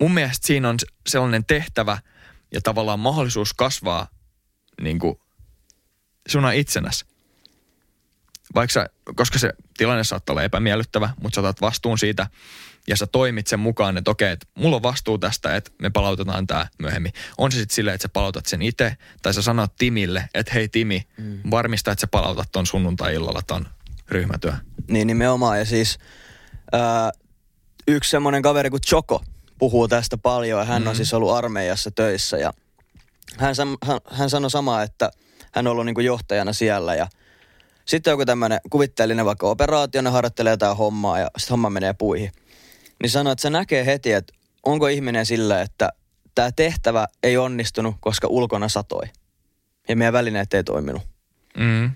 [0.00, 0.76] mun mielestä siinä on
[1.08, 1.98] sellainen tehtävä
[2.52, 4.08] ja tavallaan mahdollisuus kasvaa
[4.80, 5.20] niin kuin
[6.28, 7.04] suna itsenäs.
[8.54, 12.26] Vaikka sä, koska se tilanne saattaa olla epämiellyttävä, mutta sä otat vastuun siitä
[12.88, 16.46] ja sä toimit sen mukaan, että okei, että mulla on vastuu tästä, että me palautetaan
[16.46, 17.12] tämä myöhemmin.
[17.38, 20.68] On se sitten silleen, että sä palautat sen itse, tai sä sanot Timille, että hei
[20.68, 21.40] Timi, mm.
[21.50, 23.68] varmista, että sä palautat ton sunnuntai-illalla ton
[24.08, 24.52] ryhmätyö.
[24.88, 25.58] Niin nimenomaan.
[25.58, 25.98] Ja siis
[26.72, 27.12] ää,
[27.88, 29.24] yksi semmoinen kaveri kuin Choco
[29.58, 30.88] puhuu tästä paljon ja hän mm.
[30.88, 32.52] on siis ollut armeijassa töissä ja
[33.36, 35.10] hän, hän, hän sanoi samaa, että
[35.52, 37.06] hän on ollut niin johtajana siellä ja
[37.84, 42.32] sitten joku tämmöinen kuvitteellinen vaikka operaatio, ne harjoittelee jotain hommaa ja sitten homma menee puihin.
[43.02, 45.92] Niin sanoi, että se näkee heti, että onko ihminen sillä, että
[46.34, 49.06] tämä tehtävä ei onnistunut, koska ulkona satoi.
[49.88, 51.02] Ja meidän välineet ei toiminut.
[51.58, 51.90] Mm.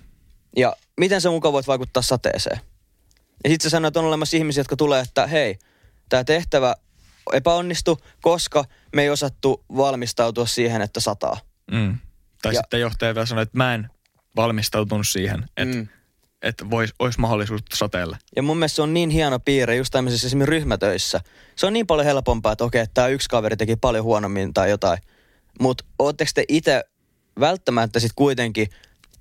[0.57, 2.59] Ja miten sä mukaan voit vaikuttaa sateeseen?
[3.43, 5.57] Ja sitten sä sanoit, että on olemassa ihmisiä, jotka tulee, että hei,
[6.09, 6.75] tämä tehtävä
[7.33, 11.37] epäonnistui, koska me ei osattu valmistautua siihen, että sataa.
[11.71, 11.97] Mm.
[12.41, 13.89] Tai Ja- sitten johtaja vielä sanoi, että mä en
[14.35, 15.87] valmistautunut siihen, että Mm.
[16.41, 18.17] että vois, olisi mahdollisuus sateella.
[18.35, 21.21] Ja mun mielestä se on niin hieno piirre just tämmöisissä esimerkiksi ryhmätöissä.
[21.55, 24.97] Se on niin paljon helpompaa, että okei, tämä yksi kaveri teki paljon huonommin tai jotain.
[25.59, 26.83] Mutta ootteko te itse
[27.39, 28.67] välttämättä sitten kuitenkin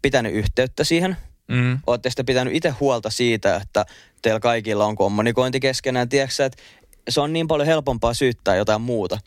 [0.03, 1.17] pitänyt yhteyttä siihen?
[1.49, 1.79] Mm.
[1.87, 3.87] Ootteko te pitänyt itse huolta siitä, että
[4.23, 6.09] teillä kaikilla on kommunikointi keskenään?
[6.09, 6.63] Tiedätkö että
[7.09, 9.19] se on niin paljon helpompaa syyttää jotain muuta.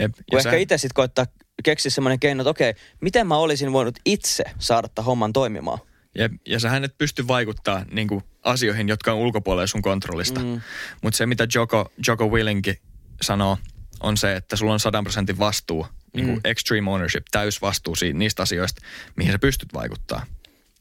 [0.00, 0.12] Jep.
[0.30, 1.26] Kun ehkä itse sitten koittaa
[1.64, 5.78] keksiä semmoinen keino, että okei, miten mä olisin voinut itse saada tämän homman toimimaan?
[6.18, 6.32] Jep.
[6.48, 10.40] Ja sähän et pysty vaikuttaa niin kuin, asioihin, jotka on ulkopuolella sun kontrollista.
[10.40, 10.60] Mm.
[11.02, 12.80] Mutta se, mitä Joko, Joko Willinki
[13.22, 13.58] sanoo,
[14.00, 16.40] on se, että sulla on 100 prosentin vastuu, niin kuin Mm.
[16.44, 18.82] extreme ownership, täysvastuu siitä, niistä asioista,
[19.16, 20.26] mihin sä pystyt vaikuttaa.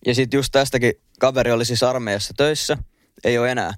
[0.06, 2.78] Ja sitten just tästäkin kaveri oli siis armeijassa töissä,
[3.24, 3.74] ei ole enää.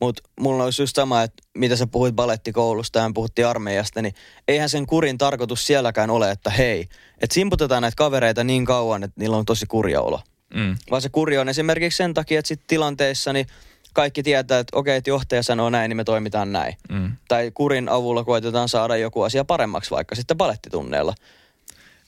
[0.00, 4.14] Mutta mulla olisi just sama, että mitä sä puhuit balettikoulusta ja puhuttiin armeijasta, niin
[4.48, 6.88] eihän sen kurin tarkoitus sielläkään ole, että hei,
[7.20, 10.20] että simputetaan näitä kavereita niin kauan, että niillä on tosi kurja olo.
[10.54, 10.76] Mm.
[10.90, 13.46] Vaan se kuri on esimerkiksi sen takia, että sit tilanteissa niin
[13.92, 16.76] kaikki tietää, että okei, että johtaja sanoo näin, niin me toimitaan näin.
[16.88, 17.12] Mm.
[17.28, 21.14] Tai kurin avulla koetetaan saada joku asia paremmaksi vaikka sitten palettitunneilla.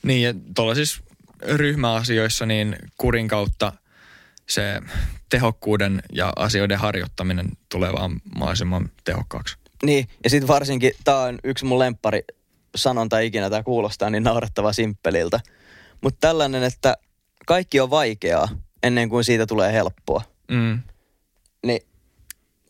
[0.02, 1.02] Niin, ja tuollaisissa
[1.42, 3.72] ryhmäasioissa niin kurin kautta
[4.48, 4.80] se
[5.30, 9.56] tehokkuuden ja asioiden harjoittaminen tulee vaan mahdollisimman tehokkaaksi.
[9.82, 12.22] Niin, ja sitten varsinkin, tämä on yksi mun lemppari
[12.76, 15.40] sanonta ikinä, tämä kuulostaa niin naurettava simppeliltä.
[16.00, 16.96] Mutta tällainen, että
[17.46, 18.48] kaikki on vaikeaa
[18.82, 20.22] ennen kuin siitä tulee helppoa.
[20.50, 20.80] Mm.
[21.66, 21.80] Niin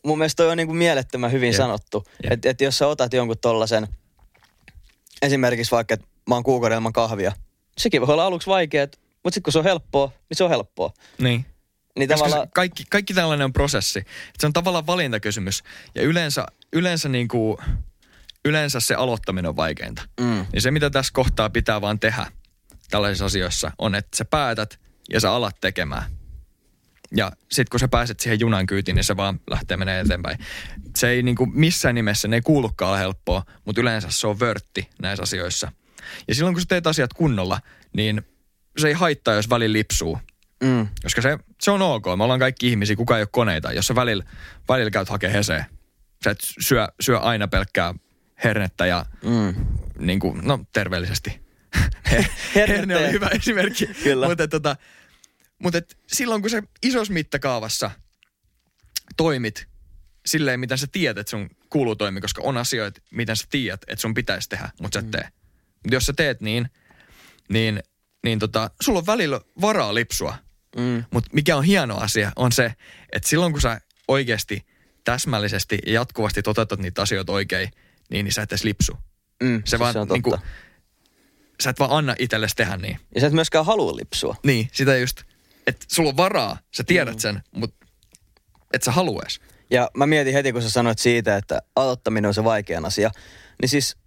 [0.05, 1.57] mun mielestä toi on niinku mielettömän hyvin Jep.
[1.57, 2.03] sanottu.
[2.23, 2.33] Jep.
[2.33, 3.87] Että et jos sä otat jonkun tollasen,
[5.21, 7.31] esimerkiksi vaikka, että mä oon kuukauden ilman kahvia.
[7.77, 8.87] Sekin voi olla aluksi vaikeaa,
[9.23, 10.93] mutta sitten kun se on helppoa, niin se on helppoa.
[11.17, 11.45] Niin.
[11.99, 13.99] Niin Koska tavallaan, se, kaikki, kaikki tällainen on prosessi.
[13.99, 15.63] Et se on tavallaan valintakysymys.
[15.95, 17.57] Ja yleensä, yleensä, niin kuin,
[18.45, 20.01] yleensä se aloittaminen on vaikeinta.
[20.19, 22.25] mm, Niin se, mitä tässä kohtaa pitää vaan tehdä
[22.89, 24.79] tällaisissa asioissa, on, että sä päätät
[25.13, 26.03] ja sä alat tekemään.
[27.15, 30.37] Ja sitten kun sä pääset siihen junan kyytiin, niin se vaan lähtee menemään eteenpäin.
[30.97, 34.89] Se ei niin kuin missään nimessä, ne ei kuulukaan helppoa, mutta yleensä se on vörtti
[35.01, 35.71] näissä asioissa.
[36.27, 37.59] Ja silloin kun sä teet asiat kunnolla,
[37.93, 38.21] niin
[38.77, 40.19] se ei haittaa, jos väli lipsuu.
[40.61, 42.05] Mm, Koska se, se on ok.
[42.17, 43.73] Me ollaan kaikki ihmisiä, kukaan ei ole koneita.
[43.73, 44.23] Jos sä välillä,
[44.69, 45.65] välillä käyt hakemaan heseä,
[46.23, 47.93] sä et syö, syö aina pelkkää
[48.43, 49.65] hernettä ja mm.
[49.99, 51.41] niin kuin, no terveellisesti.
[52.55, 53.87] Herne oli ja- hyvä esimerkki.
[54.03, 54.27] Kyllä.
[54.27, 54.75] Mutta tota,
[55.59, 57.91] mutta et silloin kun se isossa mittakaavassa
[59.17, 59.67] toimit
[60.25, 64.01] silleen, miten sä tiedät, että sun kuuluu toimia, koska on asioita, miten sä tiedät, että
[64.01, 65.29] sun pitäisi tehdä, mutta sä et tee.
[65.83, 66.69] Mutta jos sä teet niin,
[67.49, 67.83] niin,
[68.23, 70.37] niin tota, sulla on välillä varaa lipsua.
[70.77, 71.03] Mm.
[71.11, 72.73] Mutta mikä on hieno asia on se,
[73.11, 74.65] että silloin kun sä oikeasti
[75.03, 77.71] täsmällisesti ja jatkuvasti toteutat niitä asioita oikein,
[78.09, 78.97] niin, niin sä et edes lipsu.
[79.43, 79.61] Mm.
[79.65, 80.45] Se siis vaan se on niinku, totta.
[81.63, 82.99] sä et vaan anna itsellesi tehdä niin.
[83.15, 84.35] Ja sä et myöskään halua lipsua.
[84.43, 85.21] Niin, sitä just,
[85.67, 87.85] että sulla on varaa, sä tiedät sen, mutta
[88.73, 89.41] et sä haluais.
[89.71, 93.11] Ja mä mietin heti, kun sä sanoit siitä, että aloittaminen on se vaikean asia.
[93.61, 93.97] Niin siis,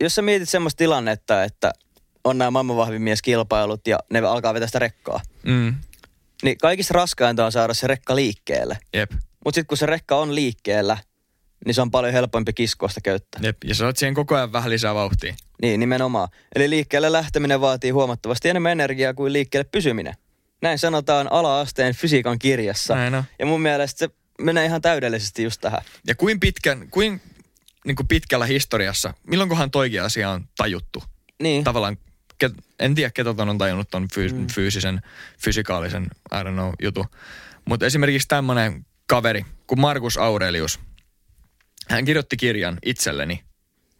[0.00, 1.72] jos sä mietit semmoista tilannetta, että
[2.24, 5.20] on nämä maailman vahvin mieskilpailut ja ne alkaa vetää sitä rekkaa.
[5.42, 5.74] Mm,
[6.42, 8.78] Niin kaikista raskainta on saada se rekka liikkeelle.
[8.94, 10.98] jep, Mutta sitten kun se rekka on liikkeellä,
[11.66, 13.38] niin se on paljon helpompi kiskoa sitä köyttä.
[13.42, 13.56] jep.
[13.64, 15.34] Ja sä saat siihen koko ajan vähän lisää vauhtia.
[15.62, 16.28] Niin, nimenomaan.
[16.56, 20.14] Eli liikkeelle lähteminen vaatii huomattavasti enemmän energiaa kuin liikkeelle pysyminen.
[20.62, 22.94] Näin sanotaan ala-asteen fysiikan kirjassa.
[22.94, 23.24] Näin on.
[23.38, 24.08] Ja mun mielestä se
[24.40, 25.80] menee ihan täydellisesti just tähän.
[26.06, 27.20] Ja kuin pitkän, kuin,
[27.86, 31.02] niin kuin pitkällä historiassa, milloinkohan toikin asia on tajuttu?
[31.42, 31.64] Niin.
[31.64, 31.96] Tavallaan,
[32.78, 34.46] en tiedä ketä ton on tajunnut ton fyys, mm.
[34.46, 35.00] fyysisen,
[35.38, 37.06] fysikaalisen, I don't know, jutu.
[37.64, 40.80] Mutta esimerkiksi tämmöinen kaveri kuin Markus Aurelius.
[41.88, 43.44] Hän kirjoitti kirjan itselleni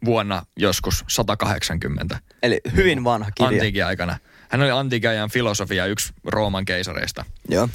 [0.05, 2.19] vuonna joskus 180.
[2.43, 3.47] Eli hyvin vanha kirja.
[3.47, 4.17] antiikin aikana.
[4.49, 7.25] Hän oli antiikin ajan filosofia yksi Rooman keisareista.
[7.49, 7.69] Joo.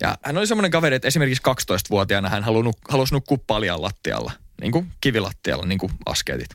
[0.00, 4.32] Ja hän oli semmoinen kaveri, että esimerkiksi 12-vuotiaana hän halusi, nuk- halusi nukkua paljan lattialla,
[4.60, 6.50] niin kuin kivilattialla, niin kuin askeetit.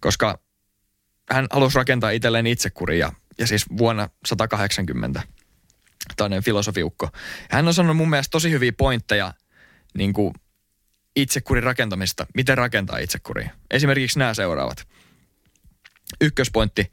[0.00, 0.38] Koska
[1.50, 5.22] halusi rakentaa itselleen itsekuria, ja siis vuonna 180
[6.16, 7.08] tämmöinen filosofiukko.
[7.50, 9.34] Hän on sanonut mun mielestä tosi hyviä pointteja
[9.94, 10.34] niin kuin
[11.16, 13.50] itsekurin rakentamista, miten rakentaa itsekuria.
[13.70, 14.88] Esimerkiksi nämä seuraavat.
[16.20, 16.90] Ykköspointti.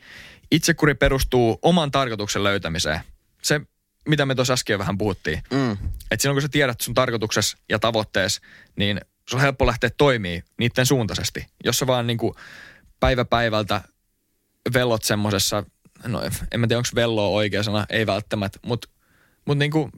[0.52, 3.00] Itsekuri perustuu oman tarkoituksen löytämiseen.
[3.42, 3.62] Se,
[4.08, 5.42] mitä me tuossa äsken vähän puhuttiin.
[5.52, 5.72] Mm.
[6.12, 8.42] Että silloin kun sä tiedät sun tarkoituksessa ja tavoitteessa,
[8.76, 11.46] niin se on helppo lähteä toimii niiden suuntaisesti.
[11.64, 12.36] Jos sä vaan niinku
[13.00, 13.82] päivä päivältä
[14.74, 15.64] vellot semmosessa,
[16.08, 16.22] no
[16.52, 18.90] en mä tiedä onko velloa oikea sana, ei välttämättä, mutta
[19.46, 19.90] mut niinku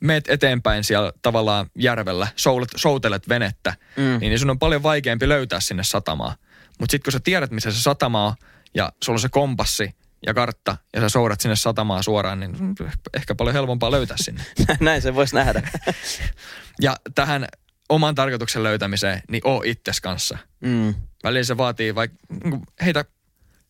[0.00, 4.18] meet eteenpäin siellä tavallaan järvellä, soulet, soutelet venettä, Mm.
[4.20, 6.36] niin sun on paljon vaikeampi löytää sinne satamaa.
[6.80, 8.34] Mutta sitten kun sä tiedät, missä se satama on,
[8.74, 9.94] ja sulla on se kompassi
[10.26, 12.56] ja kartta, ja sä soudat sinne satamaa suoraan, niin
[13.14, 14.44] ehkä paljon helpompaa löytää sinne.
[14.80, 15.70] Näin se voisi nähdä.
[16.80, 17.46] Ja tähän
[17.88, 20.38] oman tarkoituksen löytämiseen, niin oo itses kanssa.
[20.60, 20.94] mm.
[21.24, 23.04] Välillä se vaatii vaikka, niin heitä,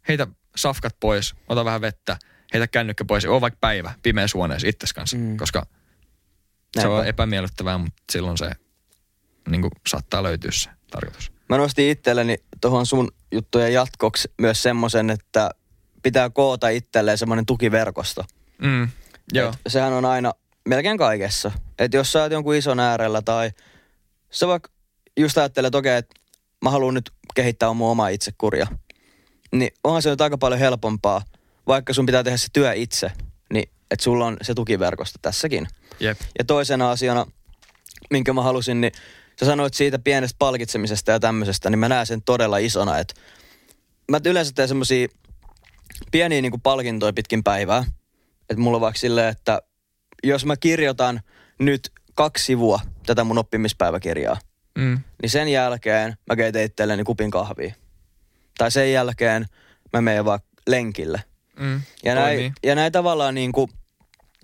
[0.09, 2.17] heitä safkat pois, ota vähän vettä,
[2.55, 5.37] heitä kännykkä pois, oo vaikka päivä pimeässä huoneessa itses kanssa, Mm.
[5.37, 5.67] koska
[6.75, 6.95] se Näinpä.
[6.97, 8.51] on epämiellyttävää, mutta silloin se
[9.51, 11.33] niin kuin, saattaa löytyä se tarkoitus.
[11.49, 15.51] Mä nostin itselleni tuohon sun juttujen jatkoksi myös semmoisen, että
[16.03, 18.25] pitää koota itselleen semmoinen tukiverkosto.
[18.63, 18.89] Mm,
[19.33, 20.33] joo, Et sehän on aina
[20.69, 21.53] melkein kaikessa.
[21.79, 23.51] Että jos sä oot jonkun ison äärellä tai
[24.31, 24.71] sä vaikka
[25.17, 26.15] just ajattelet, että okei, että
[26.65, 28.67] mä haluan nyt kehittää mun omaa itsekuria.
[29.53, 31.23] Niin onhan se nyt aika paljon helpompaa,
[31.67, 33.13] vaikka sun pitää tehdä se työ itse,
[33.53, 35.69] niin että sulla on se tukiverkosto tässäkin.
[36.01, 37.27] jep, Ja toisena asiana,
[38.11, 38.93] minkä mä halusin, niin
[39.41, 43.15] sä sanoit siitä pienestä palkitsemisesta ja tämmöisestä, niin mä näen sen todella isona, että
[44.11, 45.09] mä yleensä teen semmosia
[46.11, 47.85] pieniä niin palkintoja pitkin päivää.
[48.51, 49.63] Että mulla on vaikka silleen, että
[50.25, 51.21] jos mä kirjoitan
[51.59, 54.37] nyt kaksi sivua tätä mun oppimispäiväkirjaa.
[54.79, 54.99] Mm.
[55.23, 57.75] Niin sen jälkeen mä keitän itselleni kupin kahvia.
[58.59, 59.47] Tai sen jälkeen
[59.93, 61.23] mä menen vaan lenkille.
[61.59, 61.81] Mm.
[62.05, 63.71] Ja näin, ja näin tavallaan niin kuin,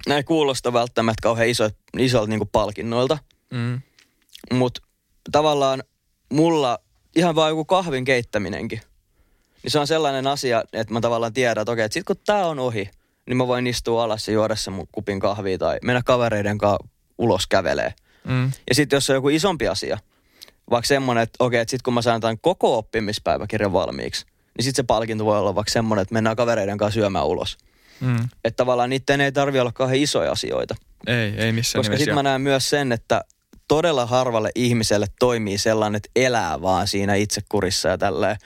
[0.07, 3.19] näin kuulosta välttämättä kauhean iso, isolta niin kuin palkinnoilta.
[3.51, 3.81] Mm.
[4.53, 4.81] Mutta
[5.33, 5.83] tavallaan
[6.33, 6.79] mulla
[7.17, 8.81] ihan vaan joku kahvin keittäminenkin.
[9.63, 12.47] Niin se on sellainen asia, että mä tavallaan tiedän, että okei, että sit kun tää
[12.47, 12.91] on ohi,
[13.27, 16.87] niin mä voin istua alas ja juoda sen mun kupin kahvia tai mennä kavereiden kanssa
[17.19, 17.95] ulos kävelee.
[18.25, 18.53] Mm.
[18.69, 19.99] Ja sitten jos on joku isompi asia,
[20.71, 24.83] vaikka semmoinen, että okei, että sit kun mä saan tämän koko oppimispäiväkirjan valmiiksi, niin sitten
[24.83, 27.59] se palkinto voi olla vaikka semmoinen, että mennään kavereiden kanssa syömään ulos.
[28.01, 28.29] Mm.
[28.45, 30.75] Että tavallaan niiden ei tarvi olla kauhean isoja asioita.
[31.07, 33.25] Ei, ei missään Koska sitten mä näen myös sen, että
[33.69, 38.37] todella harvalle ihmiselle toimii sellainen, että elää vaan siinä itsekurissa ja tälleen.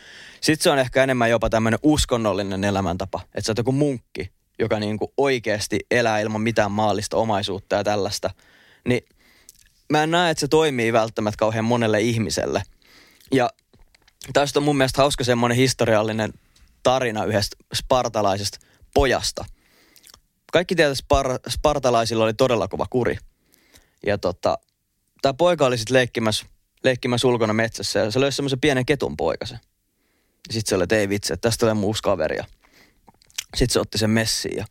[0.41, 3.21] Sitten se on ehkä enemmän jopa tämmöinen uskonnollinen elämäntapa.
[3.25, 8.31] Että sä oot joku munkki, joka niinku oikeasti elää ilman mitään maallista omaisuutta ja tällaista.
[8.89, 9.03] Niin
[9.93, 12.63] mä en näe, että se toimii välttämättä kauhean monelle ihmiselle.
[13.33, 13.51] Ja
[14.33, 16.33] tästä on mun mielestä hauska semmoinen historiallinen
[16.83, 18.59] tarina yhdestä spartalaisesta
[18.95, 19.45] pojasta.
[20.53, 23.19] Kaikki tietää, että spar- spartalaisilla oli todella kova kuri.
[24.07, 24.59] Ja tota,
[25.23, 26.47] tämä poika oli sitten leikkimässä,
[26.85, 29.61] leikkimässä ulkona metsässä ja se löysi semmoisen pienen ketun poikasen.
[30.49, 32.39] Ja sitten se oli, että ei vitsi, että tästä tulee mun uusi kaveri.
[33.57, 34.65] Sitten se otti sen messiin ja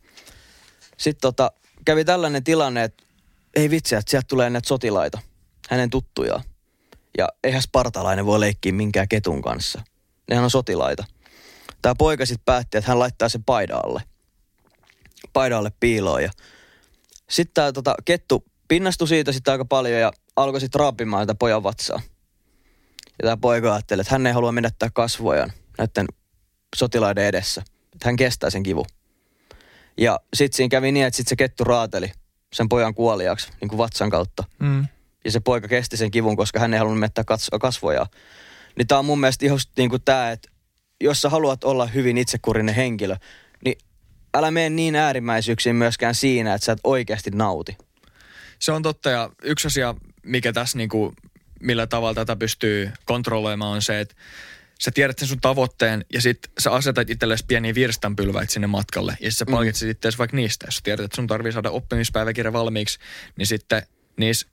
[0.96, 1.52] sitten tota,
[1.84, 3.04] kävi tällainen tilanne, että
[3.58, 5.18] ei vitsi, että sieltä tulee näitä sotilaita,
[5.68, 6.42] hänen tuttujaan.
[7.18, 9.82] Ja eihän spartalainen voi leikkiä minkään ketun kanssa.
[10.30, 11.04] Nehän on sotilaita.
[11.82, 14.02] Tämä poika sitten päätti, että hän laittaa sen paidalle.
[15.32, 16.30] Paidalle piiloon ja
[17.30, 21.62] sitten tämä tota, kettu pinnastui siitä sitten aika paljon ja alkoi sitten raapimaan tätä pojan
[21.62, 22.00] vatsaa.
[23.22, 26.06] Ja tämä poika ajatteli, että hän ei halua menettää kasvojaan näiden
[26.76, 27.62] sotilaiden edessä.
[27.92, 28.86] Että hän kestää sen kivun.
[29.98, 32.12] Ja sitten siinä kävi niin, että sitten se kettu raateli
[32.52, 34.44] sen pojan kuoliaksi niin kuin vatsan kautta.
[34.58, 34.86] Mm.
[35.24, 38.06] Ja se poika kesti sen kivun, koska hän ei halunnut menettää kats- kasvojaan.
[38.76, 40.48] Niin tämä on mun mielestä ihan niin kuin tämä, että
[41.00, 43.16] jos sä haluat olla hyvin itsekurinen henkilö,
[43.64, 43.78] niin
[44.34, 47.76] älä mene niin äärimmäisyyksiin myöskään siinä, että sä et oikeasti nauti.
[48.58, 51.14] Se on totta ja yksi asia, mikä tässä niinku,
[51.60, 54.14] millä tavalla tätä pystyy kontrolloimaan on se, että
[54.78, 59.30] sä tiedät sen sun tavoitteen ja sit sä asetat itsellesi pieniä virstanpylväitä sinne matkalle ja
[59.30, 59.90] sit sä palkitset mm.
[59.90, 60.66] itseäsi vaikka niistä.
[60.66, 62.98] Jos sä tiedät, että sun tarvii saada oppimispäiväkirja valmiiksi,
[63.36, 63.82] niin sitten
[64.16, 64.46] niissä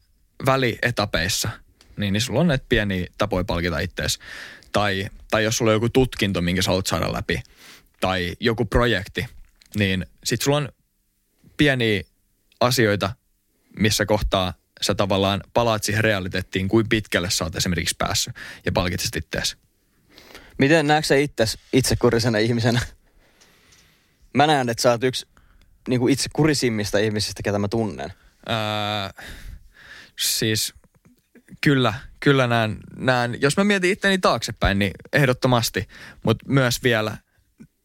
[0.46, 1.50] välietapeissa,
[1.98, 4.20] niin, niin sulla on näitä pieniä tapoja palkita itseäsi.
[4.72, 7.44] Tai, tai jos sulla on joku tutkinto, minkä sä haluat saada läpi,
[8.00, 9.26] tai joku projekti,
[9.76, 10.70] niin sit sulla on
[11.58, 12.04] pieniä
[12.60, 13.12] asioita,
[13.80, 18.36] missä kohtaa sä tavallaan palaat siihen realiteettiin, kuin pitkälle sä oot esimerkiksi päässyt
[18.66, 19.58] ja palkitset ittees.
[20.58, 22.82] Miten näetkö sä itses itsekurisena ihmisenä?
[24.34, 25.28] Mä näen, että sä oot yksi
[25.88, 28.14] niin kuin itsekurisimmista ihmisistä, ketä mä tunnen.
[28.48, 29.24] Ää,
[30.20, 30.74] siis
[31.62, 35.88] kyllä, kyllä näen, näen, jos mä mietin itteni taaksepäin, niin ehdottomasti,
[36.24, 37.18] mutta myös vielä,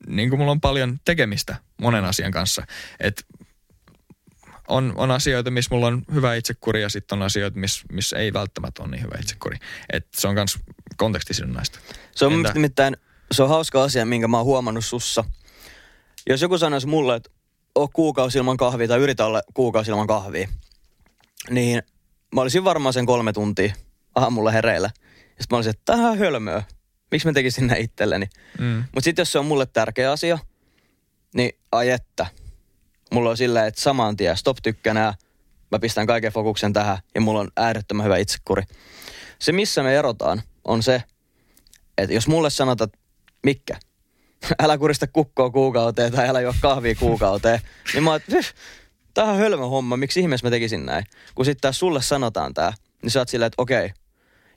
[0.07, 2.67] niin kuin mulla on paljon tekemistä monen asian kanssa.
[3.01, 3.27] Et
[4.71, 8.33] on, on asioita, missä mulla on hyvä itsekuri ja sitten on asioita, missä, missä ei
[8.33, 9.57] välttämättä ole niin hyvä itsekuri.
[9.93, 10.59] Et se on myös
[10.97, 11.79] kontekstisidonnaista.
[12.15, 12.53] Se on Entä?
[12.55, 12.97] Nimittäin,
[13.33, 15.25] se on hauska asia, minkä mä oon huomannut sussa.
[16.29, 17.31] Jos joku sanoisi mulle, että
[17.75, 20.49] oo kuukausi ilman kahvia tai yritä olla kuukausi ilman kahvia,
[21.51, 21.83] niin
[22.35, 23.75] mä olisin varmaan sen kolme tuntia
[24.15, 24.91] aamulla hereillä.
[24.97, 26.63] Ja sitten mä olisin, että tähän hölmöä.
[27.11, 28.27] Miksi mä tekisin näin itselleni?
[28.59, 28.85] Mm.
[28.93, 30.39] Mutta sitten jos se on mulle tärkeä asia,
[31.35, 32.27] niin ai että.
[33.11, 35.15] Mulla on silleen, että saman tien stop tykkänää,
[35.71, 38.63] mä pistän kaiken fokuksen tähän ja mulla on äärettömän hyvä itsekuri.
[39.39, 41.03] Se missä me erotaan on se,
[41.99, 42.99] että jos mulle sanotaan, että
[43.43, 43.77] Mikke,
[44.63, 47.61] älä kurista kukkoa kuukauteen tai älä juo kahvia kuukauteen,
[47.95, 48.21] niin mä oon,
[49.15, 51.05] tämähän on hölmö homma, miksi ihmeessä mä tekisin näin?
[51.35, 53.91] Kun sitten taas sulle sanotaan tää, niin sä oot silleen, että okei,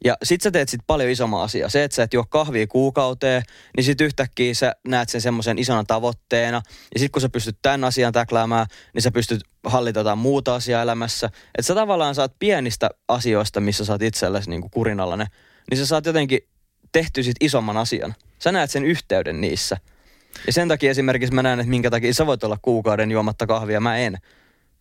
[0.03, 1.69] ja sit sä teet sit paljon isomman asiaa.
[1.69, 3.43] Se, että sä et juo kahvia kuukauteen,
[3.77, 6.61] niin sit yhtäkkiä sä näet sen semmoisen isona tavoitteena.
[6.93, 11.27] Ja sit kun sä pystyt tämän asian täkläämään, niin sä pystyt hallita muuta asiaa elämässä.
[11.27, 15.27] Että sä tavallaan saat pienistä asioista, missä sä oot itsellesi niinku kurinalainen,
[15.69, 16.39] niin sä saat jotenkin
[16.91, 18.15] tehty sit isomman asian.
[18.39, 19.77] Sä näet sen yhteyden niissä.
[20.47, 23.79] Ja sen takia esimerkiksi mä näen, että minkä takia sä voit olla kuukauden juomatta kahvia,
[23.79, 24.17] mä en.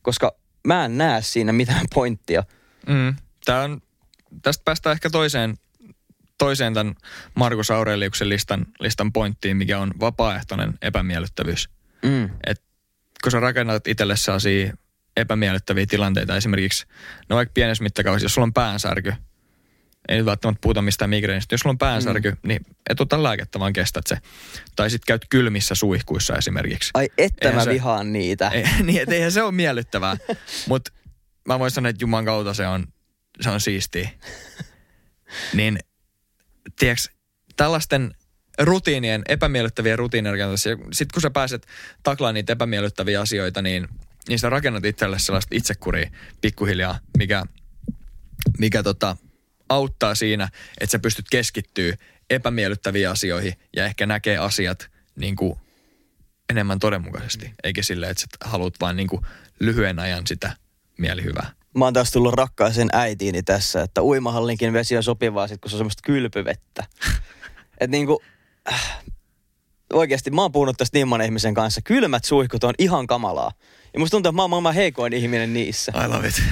[0.02, 2.44] Koska mä en näe siinä mitään pointtia.
[2.86, 3.14] Mm.
[3.44, 3.80] Tää on,
[4.42, 5.56] tästä päästään ehkä toiseen,
[6.38, 6.94] toiseen tämän
[7.34, 11.68] Markus Aureliuksen listan, listan pointtiin, mikä on vapaaehtoinen epämiellyttävyys.
[12.02, 12.30] Mm.
[12.46, 12.62] Et
[13.22, 14.76] kun sä rakennat itselle sellaisia
[15.16, 16.86] epämiellyttäviä tilanteita, esimerkiksi,
[17.28, 19.12] no vaikka pienessä mittakaavassa, jos sulla on päänsärky,
[20.08, 22.36] ei nyt välttämättä puhuta mistään migreenistä, jos sulla on päänsärky, mm.
[22.48, 22.60] niin
[22.90, 24.16] et ota lääkettä, vaan kestät se.
[24.76, 26.90] Tai sitten käyt kylmissä suihkuissa esimerkiksi.
[26.94, 28.48] Ai että Eihän mä se- vihaan niitä.
[28.48, 30.16] Ei, niin, et eihän se ole miellyttävää.
[30.68, 30.92] Mutta
[31.48, 32.86] mä voin sanoa, että Juman kautta se on,
[33.40, 34.10] se on siistiä.
[35.54, 35.78] niin,
[36.78, 37.08] tiedätkö,
[37.56, 38.14] tällaisten
[38.58, 41.66] rutiinien, epämiellyttävien rutiinien sitten kun sä pääset
[42.02, 43.88] taklaamaan niitä epämiellyttäviä asioita, niin,
[44.28, 46.10] niin sä rakennat itselle sellaista itsekuria
[46.40, 47.44] pikkuhiljaa, mikä,
[48.58, 49.16] mikä tota,
[49.68, 50.48] auttaa siinä,
[50.80, 51.96] että sä pystyt keskittyä
[52.30, 55.58] epämiellyttäviin asioihin ja ehkä näkee asiat niin kuin
[56.50, 59.22] enemmän todenmukaisesti, eikä sille, että sä haluat vain niin kuin
[59.60, 60.56] lyhyen ajan sitä
[60.98, 61.50] mielihyvää.
[61.78, 65.76] Mä oon taas tullut rakkaaseen äitiini tässä, että uimahallinkin vesi on sopivaa sit, kun se
[65.76, 66.84] on semmoista kylpyvettä.
[67.80, 68.22] Et niinku,
[68.72, 69.04] äh,
[69.92, 71.80] oikeasti mä oon puhunut tästä niin monen ihmisen kanssa.
[71.82, 73.52] Kylmät suihkut on ihan kamalaa.
[73.94, 75.92] Ja musta tuntuu, että mä oon maailman heikoin ihminen niissä.
[76.04, 76.38] I love it.
[76.38, 76.42] I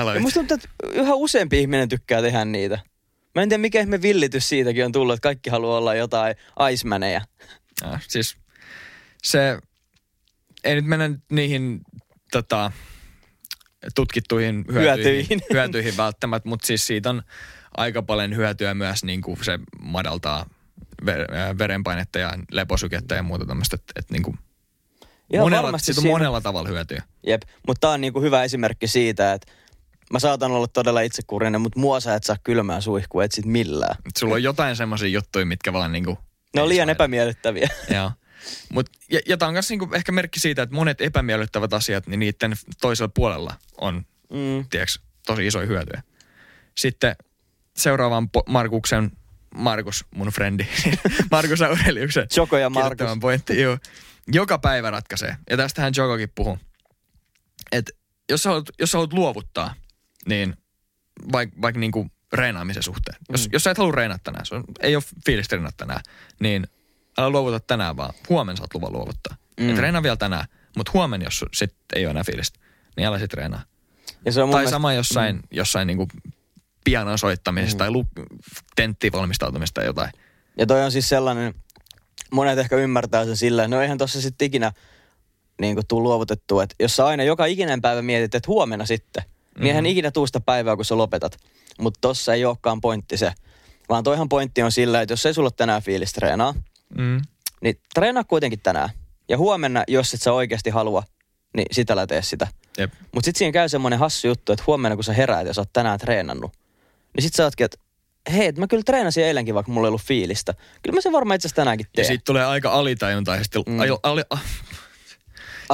[0.00, 0.22] love Ja it.
[0.22, 2.78] musta tuntuu, että yhä useampi ihminen tykkää tehdä niitä.
[3.34, 6.34] Mä en tiedä, mikä ihme villitys siitäkin on tullut, että kaikki haluaa olla jotain
[6.72, 7.22] Icemanejä.
[7.82, 8.36] Ja, siis
[9.22, 9.58] se,
[10.64, 11.80] ei nyt mennä niihin
[12.32, 12.72] tota,
[13.94, 15.40] tutkittuihin hyötyihin, Hyötyihin.
[15.52, 17.22] hyötyihin välttämättä, mutta siis siitä on
[17.76, 20.46] aika paljon hyötyä myös, niin kuin se madaltaa
[21.04, 24.38] ver- verenpainetta ja leposykettä ja muuta tämmöistä, että et, niin kuin
[25.32, 27.02] Ihan monella, varmasti siitä on siinä- monella tavalla hyötyä.
[27.26, 29.52] Jep, mutta tää on niinku hyvä esimerkki siitä, että
[30.12, 33.96] mä saatan olla todella itsekurinen, mutta mua sä et saa kylmää suihkua, et sit millään.
[34.18, 36.18] Sulla on jotain semmoisia juttuja, mitkä vaan niin kuin
[36.54, 37.68] Ne on liian epämiellyttäviä.
[37.94, 38.10] Joo.
[38.72, 42.20] Mut, ja, ja tämä on myös niinku ehkä merkki siitä, että monet epämiellyttävät asiat, niin
[42.20, 44.64] niiden toisella puolella on, Mm.
[44.70, 46.02] tiedätkö, tosi isoja hyötyjä.
[46.78, 47.16] Sitten
[47.76, 49.10] seuraavan po- Markuksen,
[49.54, 50.66] Markus, mun frendi,
[51.30, 53.06] Markus Aureliuksen Joko ja Markus.
[53.20, 53.78] pointti, joo,
[54.32, 55.36] joka päivä ratkaisee.
[55.50, 56.58] Ja tästähän Jokokin puhuu.
[57.72, 57.90] Et
[58.30, 59.74] jos sä haluat, jos sä haluat luovuttaa,
[60.28, 60.56] niin
[61.32, 63.16] vaikka vaik niinku reenaamisen suhteen.
[63.28, 63.50] Jos, Mm.
[63.52, 66.00] jos sä et halua reenata tänään, se on, ei ole fiilistä tänään,
[66.40, 66.66] niin
[67.18, 68.14] älä luovuta tänään vaan.
[68.28, 69.36] Huomenna saat luvan luovuttaa.
[69.60, 69.64] Mm.
[69.64, 69.70] Mm.
[69.70, 70.44] Et reenaa vielä tänään,
[70.76, 72.60] mutta huomenna, jos sit ei ole enää fiilistä,
[72.96, 73.62] niin älä sit reenaa.
[74.24, 75.42] Ja se on Tai mielestä- sama jossain, mm.
[75.50, 76.08] jossain niinku
[76.84, 77.78] pianon soittamisessa mm.
[77.78, 78.06] tai lu-
[78.76, 80.10] tenttiin valmistautumista tai jotain.
[80.58, 81.54] Ja toi on siis sellainen,
[82.32, 84.72] monet ehkä ymmärtää sen sillä, no eihän tossa sitten ikinä
[85.60, 89.24] niin kuin tuu luovutettua, että jos sä aina joka ikinen päivä mietit, että huomenna sitten,
[89.58, 91.36] niin eihän ikinä tuu sitä päivää, kun sä lopetat.
[91.80, 93.32] Mutta tossa ei olekaan pointti se.
[93.88, 96.54] Vaan toihan pointti on sillä, että jos ei sulla tänään fiilistä treenaa,
[96.98, 97.20] Mm.
[97.62, 98.88] niin treenaa kuitenkin tänään.
[99.28, 101.02] Ja huomenna, jos et sä oikeasti halua,
[101.56, 102.46] niin sitä älä tee sitä.
[102.78, 102.92] Jep.
[103.12, 105.72] Mutta sitten siinä käy semmoinen hassu juttu, että huomenna kun sä heräät ja sä oot
[105.72, 106.52] tänään treenannut,
[107.16, 107.78] niin sit sä ootkin, että
[108.32, 110.54] hei, et mä kyllä treenasin eilenkin, vaikka mulla ei ollut fiilistä.
[110.82, 112.06] Kyllä mä sen varmaan itse asiassa tänäänkin Ja teen.
[112.06, 113.58] siitä tulee aika alitajuntaisesti.
[113.58, 113.72] Mm.
[113.72, 113.80] Mm.
[113.80, 114.22] Ali, ali,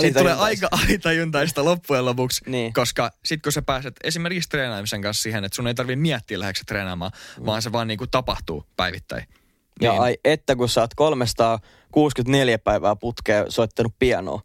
[0.01, 2.73] siitä tulee aika alitajuntaista loppujen lopuksi, Niin.
[2.73, 6.61] koska sit kun sä pääset esimerkiksi treenaamisen kanssa siihen, että sun ei tarvitse miettiä lähdekö
[6.67, 7.47] treenaamaan, mm.
[7.47, 9.25] vaan se vaan niinku tapahtuu päivittäin.
[9.81, 10.03] Ja Niin.
[10.03, 14.43] ai että kun sä oot 364 päivää putkea soittanut pianoa,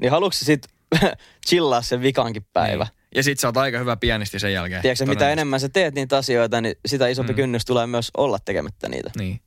[0.00, 0.66] niin haluatko sit
[1.48, 2.84] chillaa sen vikankin päivä?
[2.84, 2.96] Niin.
[3.14, 4.82] Ja sit sä oot aika hyvä pianisti sen jälkeen.
[4.82, 7.36] Tiedätkö, mitä enemmän sä teet niitä asioita, niin sitä isompi Mm.
[7.36, 9.10] kynnys tulee myös olla tekemättä niitä.
[9.18, 9.40] Niin.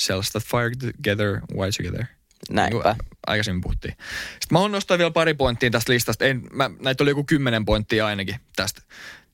[0.00, 2.04] Cells that fire together, why together.
[2.50, 2.74] Näinpä.
[2.76, 2.94] Niin kuin
[3.26, 3.94] aikaisemmin puhuttiin.
[4.30, 6.24] Sitten mä haluan nostaa vielä pari pointtia tästä listasta.
[6.24, 8.82] Ei, mä, näitä oli joku kymmenen pointtia ainakin tästä.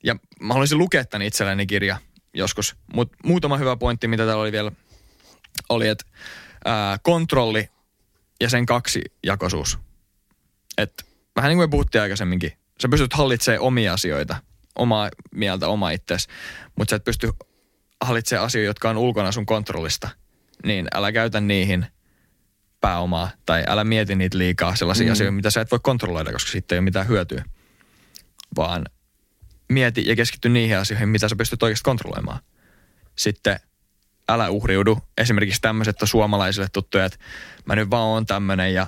[0.04, 1.96] Ja mä haluaisin lukea tämän itselleni kirja
[2.34, 2.76] joskus.
[2.94, 4.72] Mutta muutama hyvä pointti, mitä täällä oli vielä,
[5.70, 6.04] oli, että
[6.64, 7.68] ää, kontrolli
[8.40, 9.78] ja sen kaksijakoisuus.
[10.78, 11.06] Et,
[11.36, 12.52] vähän niin kuin me puhuttiin aikaisemminkin.
[12.82, 14.36] Sä pystyt hallitsemaan omia asioita,
[14.76, 16.28] omaa mieltä, omaa itseäsi,
[16.76, 17.32] mutta sä et pysty
[18.00, 20.08] hallitsemaan asioita, jotka on ulkona sun kontrollista.
[20.64, 21.86] Niin älä käytä niihin
[22.80, 25.08] pääomaa tai älä mieti niitä liikaa sellaisia Mm.
[25.08, 25.12] mm.
[25.12, 27.44] asioita, mitä sä et voi kontrolloida, koska siitä ei ole mitään hyötyä.
[28.56, 28.84] Vaan
[29.68, 32.40] mieti ja keskity niihin asioihin, mitä sä pystyt oikeasti kontrolloimaan.
[33.16, 33.60] Sitten
[34.30, 34.98] älä uhriudu.
[35.18, 37.18] Esimerkiksi tämmöiset on suomalaisille tuttuja, että
[37.64, 38.86] mä nyt vaan oon tämmönen ja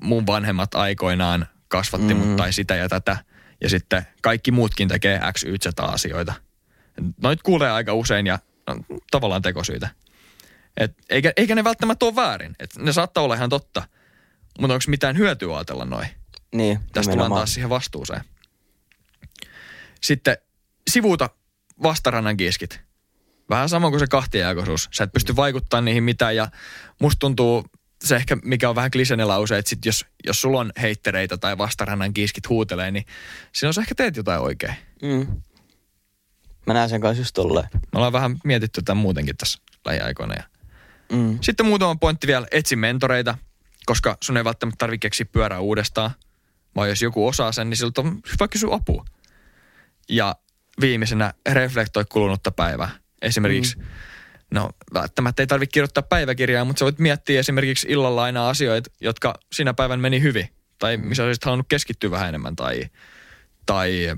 [0.00, 2.20] mun vanhemmat aikoinaan kasvatti Mm.
[2.20, 3.16] mut tai sitä ja tätä.
[3.60, 6.34] Ja sitten kaikki muutkin tekee X, Y, Z asioita.
[7.22, 8.76] Noit kuulee aika usein ja no,
[9.10, 9.88] tavallaan tekosyitä.
[10.76, 12.56] Et eikä, eikä ne välttämättä ole väärin.
[12.58, 13.82] Et ne saattaa olla ihan totta.
[14.60, 16.08] Mutta onko mitään hyötyä ajatella noin?
[16.54, 18.20] Niin, Tästä tullaan taas siihen vastuuseen.
[20.02, 20.36] Sitten
[20.90, 21.30] sivuuta
[21.82, 22.80] vastarannan kiskit.
[23.50, 24.88] Vähän sama kuin se kahtiajakoisuus.
[24.92, 26.48] Sä et pysty vaikuttamaan niihin mitään ja
[27.00, 27.64] musta tuntuu
[28.04, 31.58] se ehkä, mikä on vähän kliseinen lause, että sit jos, jos sulla on heittereitä tai
[31.58, 33.04] vastarannan kiskit huutelee, niin
[33.52, 34.74] silloin sä ehkä teet jotain oikein.
[35.02, 35.42] Mm.
[36.66, 37.68] Mä näen sen kanssa just tolleen.
[37.72, 40.34] Me ollaan vähän mietitty tämän muutenkin tässä lähiaikoina.
[40.34, 40.42] Ja
[41.12, 41.38] Mm.
[41.40, 42.46] Sitten muutama pointti vielä.
[42.50, 43.38] Etsi mentoreita,
[43.86, 46.10] koska sun ei välttämättä tarvitse keksiä pyörää uudestaan.
[46.76, 49.04] Vaan jos joku osaa sen, niin siltä on hyvä kysyä apua.
[50.08, 50.36] Ja
[50.80, 52.90] viimeisenä reflektoi kulunutta päivää.
[53.26, 53.84] Esimerkiksi, mm.
[54.50, 59.34] no välttämättä ei tarvitse kirjoittaa päiväkirjaa, mutta sä voit miettiä esimerkiksi illalla aina asioita, jotka
[59.52, 60.48] sinä päivän meni hyvin.
[60.78, 62.56] Tai missä olisit halunnut keskittyä vähän enemmän.
[62.56, 62.84] Tai,
[63.66, 64.14] tai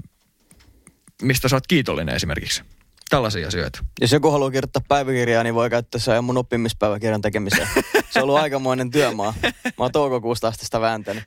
[1.22, 2.62] mistä sä oot kiitollinen esimerkiksi.
[3.10, 3.84] Tällaisia asioita.
[4.00, 7.68] Jos joku haluaa kirjoittaa päiväkirjaa, niin voi käyttää se mun oppimispäiväkirjan tekemiseen.
[8.10, 9.34] Se on ollut aikamoinen työmaa.
[9.64, 11.24] Mä oon toukokuusta asti sitä vääntänyt.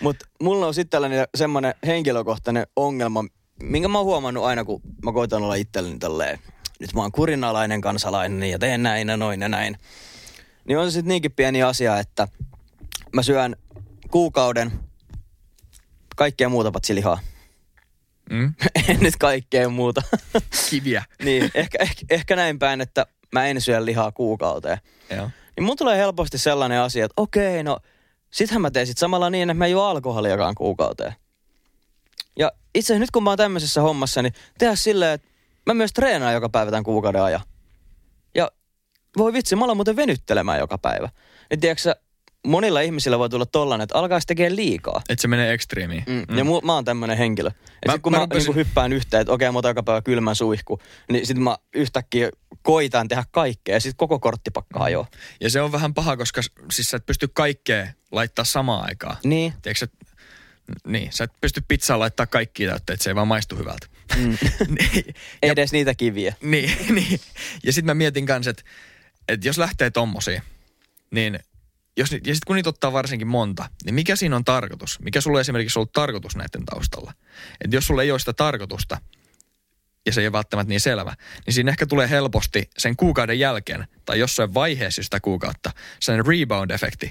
[0.00, 3.24] Mutta mulla on sitten tällainen semmoinen henkilökohtainen ongelma,
[3.62, 6.38] minkä mä oon huomannut aina, kun mä koitan olla itselleni tälleen,
[6.80, 9.78] nyt mä oon kurinalainen kansalainen ja teen näin ja noin ja näin.
[10.64, 12.28] Niin on se sitten niinkin pieni asia, että
[13.12, 13.56] mä syön
[14.10, 14.72] kuukauden
[16.16, 17.18] kaikkea muuta patsi lihaa.
[18.30, 18.54] Mm?
[18.88, 20.02] en nyt kaikkea muuta.
[20.70, 21.04] Kiviä.
[21.24, 24.78] niin, ehkä, ehkä, ehkä näin päin, että mä en syö lihaa kuukauteen.
[25.16, 25.30] Joo.
[25.56, 27.78] Niin mun tulee helposti sellainen asia, että okei, no
[28.30, 31.14] sittenhän mä teen sit samalla niin, että mä en juo alkoholiakaan kuukauteen.
[32.38, 35.28] Ja itse asiassa nyt kun mä oon tämmöisessä hommassa, niin tehdä silleen, että
[35.66, 37.40] mä myös treenaan joka päivä tämän kuukauden ajan.
[38.34, 38.50] Ja
[39.18, 41.08] voi vitsi, mä aloin muuten venyttelemään joka päivä.
[41.50, 41.94] Niin tiedätkö
[42.46, 45.02] monilla ihmisillä voi tulla tollanen, että alkaisi tekemään liikaa.
[45.08, 46.04] Että se menee ekstriimiin.
[46.06, 46.24] Mm.
[46.28, 46.38] Mm.
[46.38, 47.48] Ja mu, mä oon tämmönen henkilö.
[47.64, 49.82] Ja Mä- sit kun mä mä, rupesin- niin hyppään yhteen, että okei, mä otan joka
[49.82, 50.78] päivä kylmän suihku,
[51.12, 52.30] niin sit mä yhtäkkiä
[52.62, 54.82] koitan tehdä kaikkea ja sit koko korttipakka Mm.
[54.82, 55.06] hajoaa.
[55.40, 56.40] Ja se on vähän paha, koska
[56.72, 59.16] siis sä et pysty kaikkea laittaa samaan aikaan.
[59.24, 59.52] Niin.
[59.62, 59.86] Tiedätkö,
[60.86, 63.86] niin, sä et pysty pizzaan laittaa kaikkia täytteet, se ei vaan maistu hyvältä.
[64.16, 64.38] Mm.
[64.78, 66.34] niin, Ei edes niitä kiviä.
[66.42, 67.20] niin, niin.
[67.64, 68.62] Ja sitten mä mietin kanssa, että,
[69.28, 70.42] että jos lähtee tommosiin,
[71.10, 71.38] niin
[71.96, 75.00] jos, ja sitten kun niitä ottaa varsinkin monta, niin mikä siinä on tarkoitus?
[75.00, 77.12] Mikä sulle esimerkiksi ollut tarkoitus näiden taustalla?
[77.60, 79.00] Että jos sulle ei ole sitä tarkoitusta,
[80.06, 81.14] ja se ei ole välttämättä niin selvä,
[81.46, 87.10] niin siinä ehkä tulee helposti sen kuukauden jälkeen, tai jossain vaiheessa sitä kuukautta, sellainen rebound-efekti,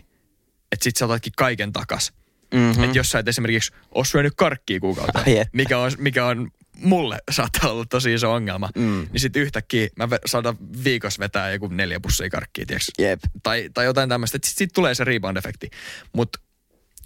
[0.71, 2.13] että sit sä otatkin kaiken takas.
[2.53, 2.77] Mm-hmm.
[2.77, 2.83] Mm.
[2.83, 5.57] Että jos sä et esimerkiksi ole syönyt karkkia kuukautta, Ai että.
[5.57, 9.07] mikä on, mikä on mulle saattaa olla tosi iso ongelma, Mm.
[9.11, 12.91] niin sitten yhtäkkiä mä saadaan viikossa vetää joku neljä pussia karkkia, tiiäks?
[12.99, 13.19] Jep.
[13.43, 15.69] Tai, tai jotain tämmöistä, että sitten sit tulee se rebound-efekti.
[16.13, 16.39] Mutta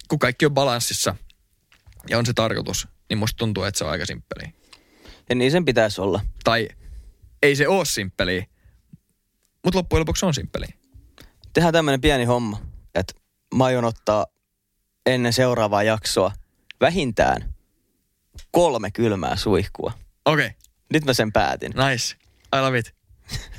[0.07, 1.15] kun kaikki on balanssissa
[2.09, 4.51] ja on se tarkoitus, niin musta tuntuu, että se on aika simppeliä.
[5.29, 6.21] Ja niin sen pitäisi olla.
[6.43, 6.69] Tai
[7.43, 8.45] ei se ole simppeliä,
[9.63, 10.73] mutta loppujen lopuksi on simppeliä.
[11.53, 12.61] Tehdään tämmönen pieni homma,
[12.95, 13.13] että
[13.55, 14.25] mä aion ottaa
[15.05, 16.31] ennen seuraavaa jaksoa
[16.81, 17.53] vähintään
[18.51, 19.93] kolme kylmää suihkua.
[20.25, 20.57] Okei, okay,
[20.93, 21.71] Nyt mä sen päätin.
[21.71, 22.15] nice.
[22.55, 22.95] I love it.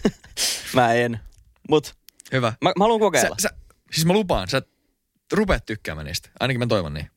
[0.74, 1.20] Mä en.
[1.68, 1.94] Mut
[2.32, 2.52] Hyvä.
[2.62, 3.36] mä, mä haluan Sä, kokeilla.
[3.38, 3.50] sä,
[3.92, 4.62] siis mä lupaan, sä
[5.32, 6.28] rupeat tykkäämään niistä.
[6.40, 7.10] Ainakin mä toivon niin.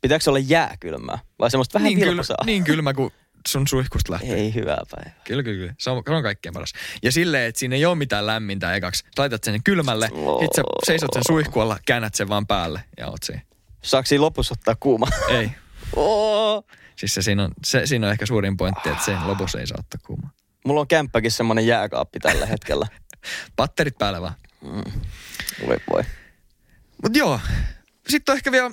[0.00, 1.18] Pitääkö se olla jääkylmää?
[1.38, 3.12] Vai semmoista vähän niin, niin kylmä, niin kylmä kuin
[3.48, 4.34] sun suihkusta lähtee.
[4.34, 5.20] Ei hyvää päivää.
[5.24, 5.74] Kyllä, kyllä, kyllä.
[5.78, 6.72] Se on, se on kaikkein paras.
[7.02, 9.04] Ja silleen, että siinä ei ole mitään lämmintä ekaksi.
[9.18, 10.40] Laitat sen kylmälle, Oo.
[10.40, 13.42] sit sä seisot sen suihkualla, käännät sen vaan päälle ja oot siinä.
[13.82, 15.06] Saako siinä lopussa ottaa kuuma?
[15.28, 15.50] Ei.
[15.96, 16.64] Oo.
[16.96, 19.78] Siis se siinä, on, se, siinä on ehkä suurin pointti, että se lopussa ei saa
[19.80, 20.30] ottaa kuumaa.
[20.64, 22.86] Mulla on kämppäkin semmonen jääkaappi tällä hetkellä.
[23.56, 24.34] Patterit päälle vaan.
[25.66, 26.02] Voi voi.
[27.02, 27.40] Mut joo,
[28.08, 28.70] sitten on ehkä vielä,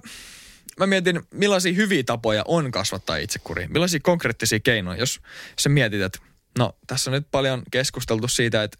[0.81, 3.67] mä mietin, millaisia hyviä tapoja on kasvattaa itsekuria.
[3.69, 5.19] Millaisia konkreettisia keinoja, jos
[5.59, 6.19] sä mietit, että
[6.57, 8.77] no tässä on nyt paljon keskusteltu siitä, että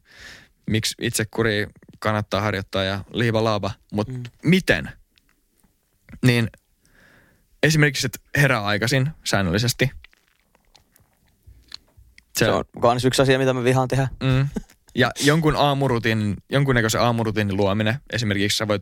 [0.70, 1.68] miksi itsekuri
[2.00, 4.24] kannattaa harjoittaa ja liiva laaba, mutta mm.
[4.44, 4.92] miten?
[6.26, 6.50] Niin
[7.64, 9.92] esimerkiksi, että herää aikaisin säännöllisesti.
[12.38, 14.08] Se on kans yksi asia, mitä mä vihaan tehdä.
[14.24, 14.48] Mm.
[14.96, 17.96] Ja jonkun aamurutiinin, jonkunnäköisen aamurutiinin luominen.
[18.14, 18.82] Esimerkiksi sä voit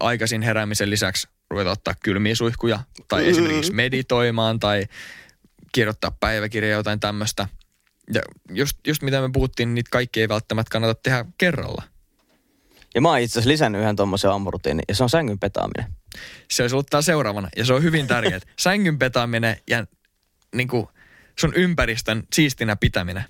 [0.00, 2.80] aikaisin heräämisen lisäksi ruveta ottaa kylmiä suihkuja.
[3.08, 4.86] Tai esimerkiksi meditoimaan tai
[5.72, 7.48] kirjoittaa päiväkirjaa jotain tämmöistä.
[8.14, 11.82] Ja just, just mitä me puhuttiin, niin niitä kaikki ei välttämättä kannata tehdä kerralla.
[12.94, 15.92] Ja mä oon itse asiassa lisännyt yhden tommosen aamurutiinin, ja se on sängyn petaaminen.
[16.50, 17.48] Se olisi ollut täällä seuraavana.
[17.56, 18.40] Ja se on hyvin tärkeää.
[18.60, 19.86] Sängyn petaaminen ja
[20.54, 20.86] niin kuin
[21.40, 23.24] sun ympäristön siistinä pitäminen.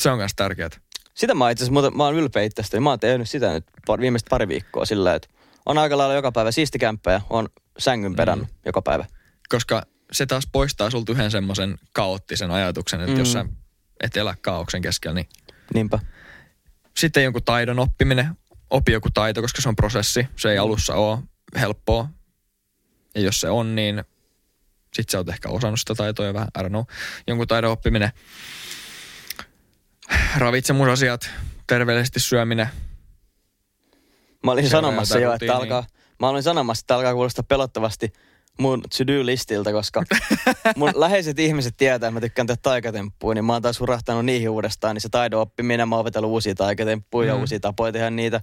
[0.00, 0.70] Se on myös tärkeää.
[1.14, 2.80] Sitä mä itse asiassa, mä oon ylpeä itsestäni.
[2.80, 5.28] Mä oon tehnyt sitä nyt par, viimeiset pari viikkoa sillä, että
[5.68, 7.48] on aika lailla joka päivä siisti kämppä ja on
[7.78, 8.54] sängyn pedannut mm.
[8.66, 9.04] joka päivä.
[9.48, 13.18] koska se taas poistaa sulta yhden semmoisen kaoottisen ajatuksen, että mm.
[13.18, 13.32] jos Mm.
[13.32, 13.44] sä
[14.02, 15.28] et elä kaauksen keskellä, niin
[15.74, 15.98] Niinpä.
[16.96, 18.28] sitten jonkun taidon oppiminen,
[18.70, 21.18] opi joku taito, koska se on prosessi, se ei alussa ole
[21.60, 22.08] helppoa.
[23.14, 24.04] Ja jos se on, niin
[24.94, 26.84] sit sä oot ehkä osannut sitä taitoa jo vähän, I don't know,
[27.26, 28.10] jonkun taidon oppiminen.
[30.36, 31.30] Ravitsemusasiat,
[31.66, 32.68] terveellisesti syöminen.
[34.48, 35.56] Mä olin sanomassa jo, että rutiinia.
[35.56, 35.84] alkaa,
[36.20, 38.12] mä olin sanomassa, että alkaa kuulostaa pelottavasti
[38.58, 40.02] mun to-do-listiltä, koska
[40.76, 44.50] mun läheiset ihmiset tietää, että mä tykkään tehdä taikatemppuja, niin mä oon taas hurahtanut niihin
[44.50, 47.36] uudestaan, niin se taidon oppiminen, mä oon opetellut uusia taikatemppuja mm.
[47.36, 48.40] ja uusia tapoja tehdä niitä.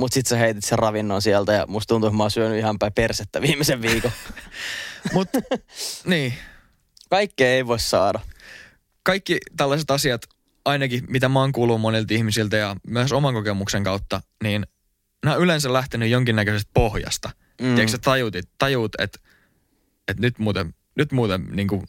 [0.00, 2.78] Mut sit sä heitit sen ravinnon sieltä ja musta tuntuu, että mä oon syönyt ihan
[2.78, 4.10] päin persettä viimeisen viikon.
[5.14, 5.28] Mut
[6.06, 6.34] niin,
[7.10, 8.20] Kaikkea ei voi saada.
[9.02, 10.22] kaikki tällaiset asiat,
[10.64, 14.66] ainakin mitä mä oon kuullut monilta ihmisiltä ja myös oman kokemuksen kautta, niin
[15.24, 17.30] nämä on yleensä lähtenyt jonkinnäköisestä pohjasta.
[17.60, 17.66] Mm.
[17.66, 19.18] Tiedätkö sä tajuut, tajuut että,
[20.08, 21.82] että nyt muuten, nyt muuten niin kuin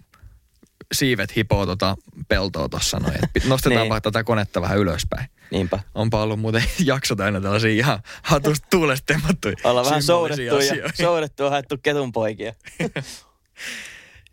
[0.94, 1.96] siivet hipoo tota
[2.28, 3.16] peltoa tuossa noin.
[3.16, 4.02] Et Nostetaanpa Niin.
[4.02, 5.30] tätä konetta vähän ylöspäin.
[5.52, 5.80] Niinpä.
[5.96, 11.44] Onpa ollut muuten jakso täynnä tällaisia ihan hatusta tuulesta temmattuja Ollaan vähän soudettu ja, soudettu
[11.44, 12.54] ja haettu ketunpoikia.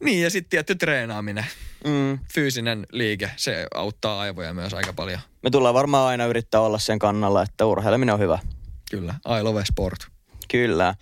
[0.04, 1.46] Niin ja sitten tietty treenaaminen,
[1.84, 2.18] Mm.
[2.34, 5.20] fyysinen liike, se auttaa aivoja myös aika paljon.
[5.42, 8.38] Me tullaan varmaan aina yrittää olla sen kannalla, että urheileminen on hyvä.
[8.90, 9.98] Kyllä, I love sport.
[10.50, 10.94] Kyllä.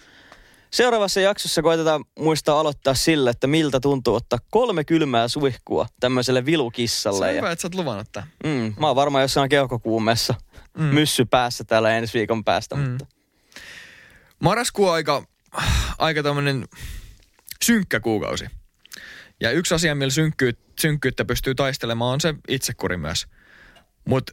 [0.70, 6.47] Seuraavassa jaksossa koitetaan muistaa aloittaa sillä, että miltä tuntuu ottaa kolme kylmää suihkua tämmöiselle Se
[6.47, 7.26] vilukissalle.
[7.26, 8.28] on Ja, hyvä, että sä oot luvannut tämän.
[8.45, 10.35] mm, mä oon varmaan jossain keuhkokuumeessa
[10.78, 10.85] mm.
[10.85, 12.82] myssy päässä täällä ensi viikon päästä, mm.
[12.82, 13.07] mutta
[14.39, 15.24] Marraskuu on aika,
[15.99, 16.64] aika tämmönen
[17.64, 18.45] synkkä kuukausi.
[19.41, 23.26] Ja yksi asia, millä synkkyy, synkkyyttä pystyy taistelemaan, on se itsekuri myös.
[24.09, 24.32] Mutta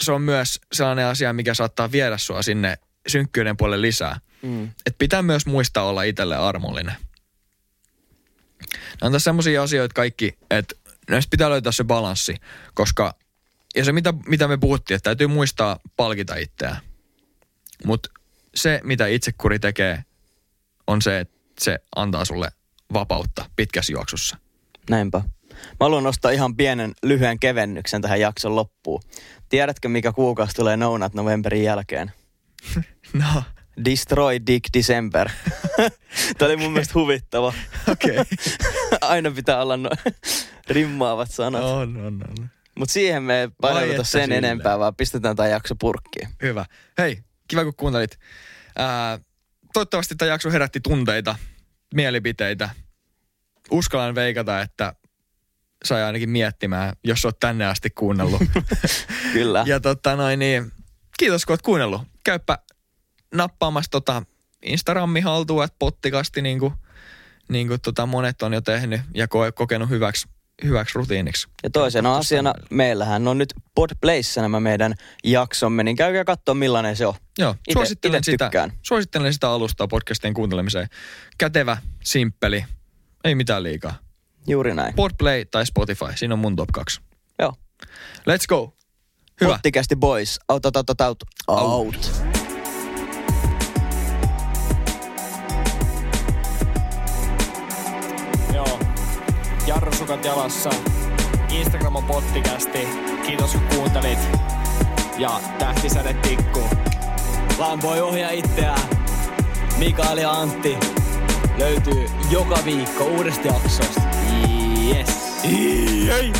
[0.00, 4.20] se on myös sellainen asia, mikä saattaa viedä sua sinne synkkyyden puolelle lisää.
[4.42, 4.70] mm.
[4.86, 6.94] Et pitää myös muistaa olla itselle armollinen.
[6.94, 6.98] Nämä
[9.02, 10.74] on tässä sellaisia asioita kaikki, että
[11.10, 12.36] näistä pitää löytää se balanssi,
[12.74, 13.14] koska
[13.74, 16.76] ja se mitä, mitä me puhuttiin, että täytyy muistaa palkita itseään.
[17.84, 18.10] Mutta
[18.54, 20.04] se, mitä itsekuri tekee,
[20.86, 22.52] on se, että se antaa sulle
[22.92, 24.36] vapautta pitkässä juoksussa.
[24.90, 25.22] näinpä.
[25.52, 29.02] Mä haluan nostaa ihan pienen lyhyen kevennyksen tähän jakson loppuun.
[29.48, 32.12] Tiedätkö, mikä kuukausi tulee Nounat Novemberin jälkeen?
[33.12, 33.42] No,
[33.84, 35.30] Destroy Dick December.
[36.38, 37.52] Tämä oli mun mielestä huvittava.
[37.88, 38.10] okei.
[38.10, 38.24] Okay.
[39.00, 39.90] Aina pitää olla no,
[40.68, 41.62] rimmaavat sanat.
[41.62, 42.48] on, on, on.
[42.78, 44.44] Mutta siihen me ei paneuduta sen silleen.
[44.44, 46.28] enempää, vaan pistetään tämä jakso purkkiin.
[46.42, 46.64] Hyvä.
[46.98, 48.18] Hei, kiva kun kuuntelit.
[48.76, 49.18] Ää,
[49.72, 51.36] toivottavasti tämä jakso herätti tunteita,
[51.94, 52.70] mielipiteitä.
[53.70, 54.94] Uskallan veikata, että
[55.84, 58.42] sai ainakin miettimään, jos oot tänne asti kuunnellut.
[59.32, 59.64] Kyllä.
[59.66, 60.72] ja tota noin, niin
[61.18, 62.02] kiitos kun oot kuunnellut.
[62.24, 62.58] Käypä
[63.34, 64.22] nappaamassa tota
[64.62, 66.74] Instagrammi haltuun, että pottikasti niin kuin,
[67.48, 70.28] niin kuin tota monet on jo tehnyt ja ko- kokenut hyväksi,
[70.64, 71.48] hyväksi rutiiniksi.
[71.62, 77.06] Ja toisena asiana, meillähän on nyt Podplayssä nämä meidän jaksomme, niin käykää katsoa millainen se
[77.06, 77.14] on.
[77.38, 78.72] Joo, Ite- suosittelen, ite sitä, tykkään.
[78.82, 80.88] suosittelen sitä alustaa podcastien kuuntelemiseen.
[81.38, 82.64] Kätevä, simppeli,
[83.24, 83.94] ei mitään liikaa.
[84.46, 84.94] Juuri näin.
[84.94, 87.00] Podplay tai Spotify, siinä on mun top 2.
[87.38, 87.52] Joo.
[88.18, 88.72] Let's go.
[89.40, 89.52] Hyvä.
[89.52, 90.40] Pottikästi boys.
[90.48, 91.22] Out, out, out, out, out.
[91.48, 92.12] out.
[98.54, 98.78] Joo.
[99.66, 100.70] Jarrusukat jalassa.
[101.48, 102.88] Instagram on pottikästi.
[103.26, 104.18] Kiitos kun kuuntelit.
[105.18, 106.68] Ja tähtisäde tikku.
[107.58, 108.88] Vaan voi ohjaa itseään.
[109.78, 111.01] Mikael ja Antti
[111.58, 114.02] löytyy joka viikko uudesta jaksosta.
[114.88, 115.44] Yes.
[115.44, 116.32] Ei.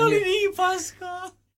[0.00, 1.35] Oli niin paskaa.